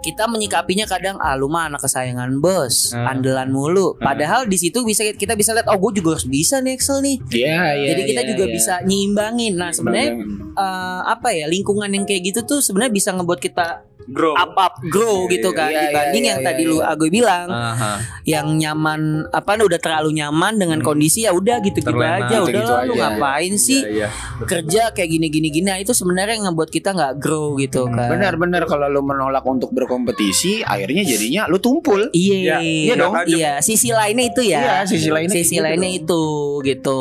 [0.02, 3.14] kita menyikapinya kadang ah lu mah anak kesayangan bos Ah.
[3.14, 6.74] andalan mulu padahal di situ bisa kita bisa lihat oh gue juga harus bisa nih
[6.74, 7.88] Excel nih Iya, iya.
[7.94, 8.52] jadi kita iya, juga iya.
[8.52, 10.10] bisa nyimbangin nah sebenarnya
[10.52, 14.34] eh, apa ya lingkungan yang kayak gitu tuh sebenarnya bisa ngebuat kita Grow.
[14.34, 16.70] up up grow Iya, gitu iya, kan iya, dibanding iya, yang iya, tadi iya.
[16.70, 17.94] lu Agoy bilang Aha.
[18.24, 20.88] yang nyaman apa udah terlalu nyaman dengan Hmm.
[20.88, 23.02] kondisi ya udah gitu gitu Terlena, aja udah lu aja.
[23.12, 24.44] ngapain sih Iya, iya.
[24.44, 27.94] kerja kayak gini gini gini nah, itu sebenarnya yang ngebuat kita nggak grow gitu Hmm,
[27.94, 32.10] kan Benar-benar kalau lu menolak untuk berkompetisi, akhirnya jadinya lu tumpul.
[32.12, 33.14] iya Iya, iya dong.
[33.28, 36.24] iya sisi lainnya itu ya Iya, sisi lainnya sisi gitu lainnya itu
[36.62, 37.00] gitu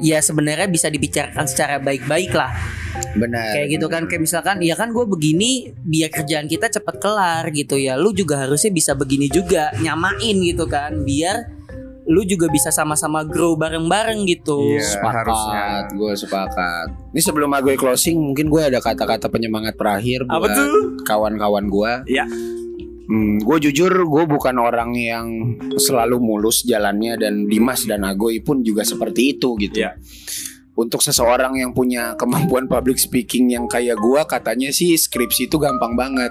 [0.00, 2.50] ya sebenarnya bisa dibicarakan secara baik-baik lah
[3.14, 3.54] Benar.
[3.56, 7.74] kayak gitu kan kayak misalkan ya kan gue begini biar kerjaan kita cepet kelar gitu
[7.74, 11.58] ya lu juga harusnya bisa begini juga nyamain gitu kan biar
[12.08, 14.96] lu juga bisa sama-sama grow bareng-bareng gitu Iya.
[14.96, 15.64] Sepakat, harusnya.
[15.92, 16.86] gue sepakat.
[17.12, 21.04] Ini sebelum gue closing, mungkin gue ada kata-kata penyemangat terakhir Apa buat tuh?
[21.04, 21.92] kawan-kawan gue.
[22.08, 22.24] Iya.
[23.08, 25.26] Hmm, gue jujur, gue bukan orang yang
[25.76, 29.84] selalu mulus jalannya dan Dimas dan Agoy pun juga seperti itu gitu.
[29.84, 29.92] Iya.
[30.78, 35.98] Untuk seseorang yang punya kemampuan public speaking yang kayak gue, katanya sih skripsi itu gampang
[35.98, 36.30] banget.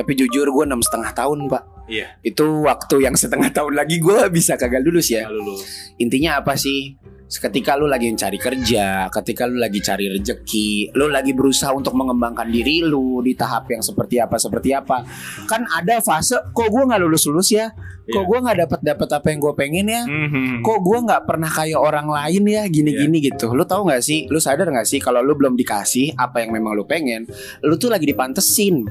[0.00, 1.62] Tapi jujur gue enam setengah tahun pak.
[1.92, 2.08] Iya.
[2.24, 5.28] Itu waktu yang setengah tahun lagi gue bisa kagak lulus ya.
[5.28, 5.56] Lalu lu.
[6.00, 6.96] Intinya apa sih?
[7.32, 12.48] Ketika lu lagi mencari kerja, ketika lu lagi cari rejeki, lu lagi berusaha untuk mengembangkan
[12.48, 15.06] diri lu di tahap yang seperti apa seperti apa,
[15.46, 17.72] kan ada fase kok gue nggak lulus lulus ya,
[18.04, 18.28] kok Iya.
[18.28, 20.60] gue nggak dapat dapat apa yang gue pengen ya, Mhm.
[20.60, 23.26] kok gue nggak pernah kayak orang lain ya gini-gini Iya.
[23.32, 23.54] gitu.
[23.54, 24.26] Lu tahu nggak sih?
[24.28, 27.24] Lu sadar nggak sih kalau lu belum dikasih apa yang memang lu pengen,
[27.62, 28.84] lu tuh lagi dipantesin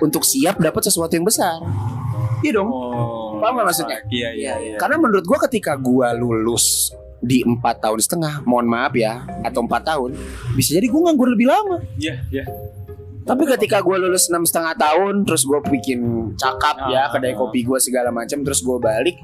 [0.00, 1.60] untuk siap dapat sesuatu yang besar.
[2.40, 2.72] Iya dong.
[2.72, 3.98] Oh, Paham nggak maksudnya?
[4.08, 4.76] Iya iya iya.
[4.76, 9.84] Karena menurut gua ketika gua lulus di empat tahun setengah, mohon maaf ya, atau empat
[9.84, 10.16] tahun,
[10.56, 11.76] bisa jadi gua nganggur lebih lama.
[11.96, 12.44] Iya iya.
[13.20, 17.12] Tapi ketika gua lulus enam setengah tahun, terus gua bikin cakap ya Ah.
[17.12, 19.20] kedai kopi gua segala macam, terus gua balik,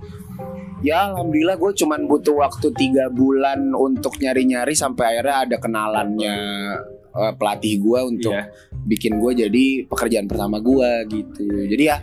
[0.84, 6.36] ya alhamdulillah gue cuman butuh waktu tiga bulan untuk nyari-nyari sampai akhirnya ada kenalannya
[7.16, 8.52] eh, pelatih gua untuk Iya.
[8.84, 11.48] bikin gue jadi pekerjaan pertama gua gitu.
[11.48, 11.96] Jadi ya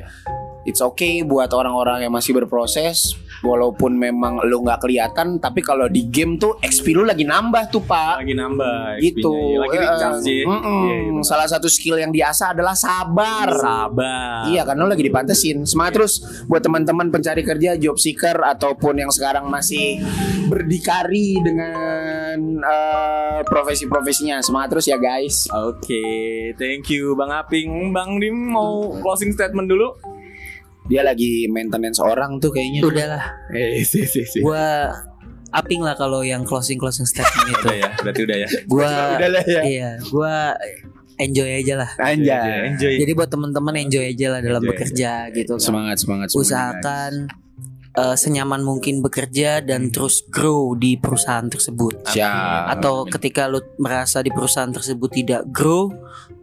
[0.65, 3.13] it's okay buat orang-orang yang masih berproses
[3.43, 7.83] walaupun memang lu nggak kelihatan tapi kalau di game tuh XP lu lagi nambah tuh
[7.83, 8.23] Pak.
[8.23, 9.27] Lagi nambah Gitu.
[9.29, 9.57] Iya.
[9.59, 10.41] Lagi Eh, recharge sih.
[10.43, 10.63] mm-mm.
[10.81, 11.25] Iya, iya, benar.
[11.25, 13.49] Salah satu skill yang diasah adalah sabar.
[13.51, 14.47] Sabar.
[14.47, 16.13] Iya kan lu lagi dipantesin Semangat terus
[16.45, 19.99] buat teman-teman pencari kerja Job seeker Ataupun yang sekarang masih
[20.47, 26.03] Berdikari dengan eh, Profesi-profesinya Semangat terus ya guys Oke,
[26.55, 27.91] thank you Bang Aping.
[27.91, 29.95] Bang Dim mau closing statement dulu?
[30.91, 33.23] Dia lagi maintenance orang tuh kayaknya Udahlah,
[33.55, 34.91] Eh sih sih sih gua
[35.53, 37.65] aping lah kalau yang closing closing statement itu.
[37.69, 38.47] Udah ya, berarti udah ya.
[38.65, 40.57] Gua Udah lah ya iya, gua
[41.21, 41.89] enjoy aja lah.
[42.01, 42.93] Anjay Enjoy.
[42.99, 45.63] Jadi buat teman-teman enjoy aja lah dalam Enjoy bekerja gitu kan.
[45.63, 47.11] Semangat semangat semangat Usahakan
[47.93, 52.09] eh, senyaman mungkin bekerja dan terus grow di perusahaan tersebut.
[52.11, 55.93] Siap Atau ketika lu merasa di perusahaan tersebut tidak grow,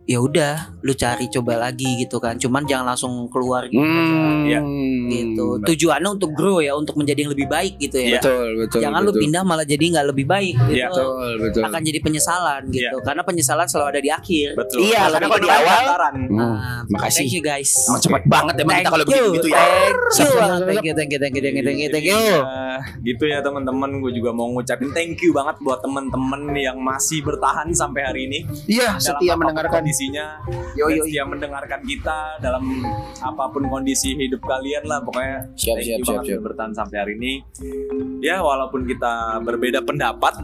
[0.05, 2.35] ya udah lu cari coba lagi gitu kan.
[2.35, 3.79] Cuman jangan langsung keluar gitu.
[3.79, 4.61] Hmm, Iya.
[5.07, 5.61] gitu.
[5.63, 8.07] Tujuannya untuk grow ya, untuk menjadi yang lebih baik gitu ya.
[8.07, 8.21] Iya.
[8.21, 9.23] Betul betul Jangan lu betul.
[9.23, 10.73] pindah malah jadi nggak lebih baik gitu.
[10.75, 12.97] Iya, Betul betul Akan jadi penyesalan gitu.
[13.01, 14.49] Karena penyesalan selalu ada di akhir.
[14.57, 14.79] Betul.
[14.83, 15.89] Iya, karena di kalau di awal-.
[16.11, 17.71] Hmm, Nah, Makasih Thank you guys.
[17.87, 19.63] Emang cepet banget emang kita kalau begitu ya
[20.11, 22.17] Thank you, thank you, thank you, thank you, thank you, thank you, thank you.
[22.19, 22.41] Iya,
[23.05, 24.01] gitu ya teman-teman.
[24.01, 28.39] Gue juga mau ngucapin thank you banget buat teman-teman yang masih bertahan sampai hari ini.
[28.67, 30.27] Iya setia mendengarkan kondisinya.
[30.73, 32.65] Yo, yo, setia mendengarkan kita dalam
[33.21, 35.45] apa pun kondisi hidup kalian lah pokoknya.
[35.61, 36.43] Siap, thank siap, you siap, banget siap.
[36.49, 37.33] bertahan sampai hari ini.
[38.25, 40.41] Ya walaupun kita berbeda pendapat,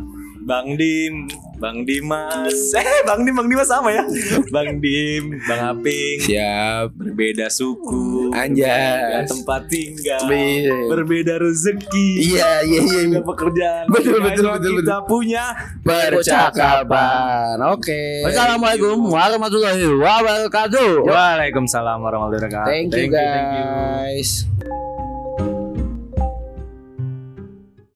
[0.47, 1.27] Bang Dim,
[1.59, 4.07] Bang Dimas, eh Bang Dim, Bang Dimas sama ya,
[4.55, 8.63] Bang Dim, Bang Aping, Siap berbeda suku, Anjas.
[8.63, 10.87] berbeda tempat tinggal, Iya.
[10.87, 13.85] berbeda rezeki, Iya iya iya berbeda pekerjaan.
[13.91, 15.45] Betul, betul, ayo betul, Kita punya
[15.83, 20.91] Percakapan Oke Wassalamualaikum warahmatullahi wabarakatuh.
[21.03, 22.71] Waalaikumsalam warahmatullahi wabarakatuh.
[22.71, 24.47] Thank you guys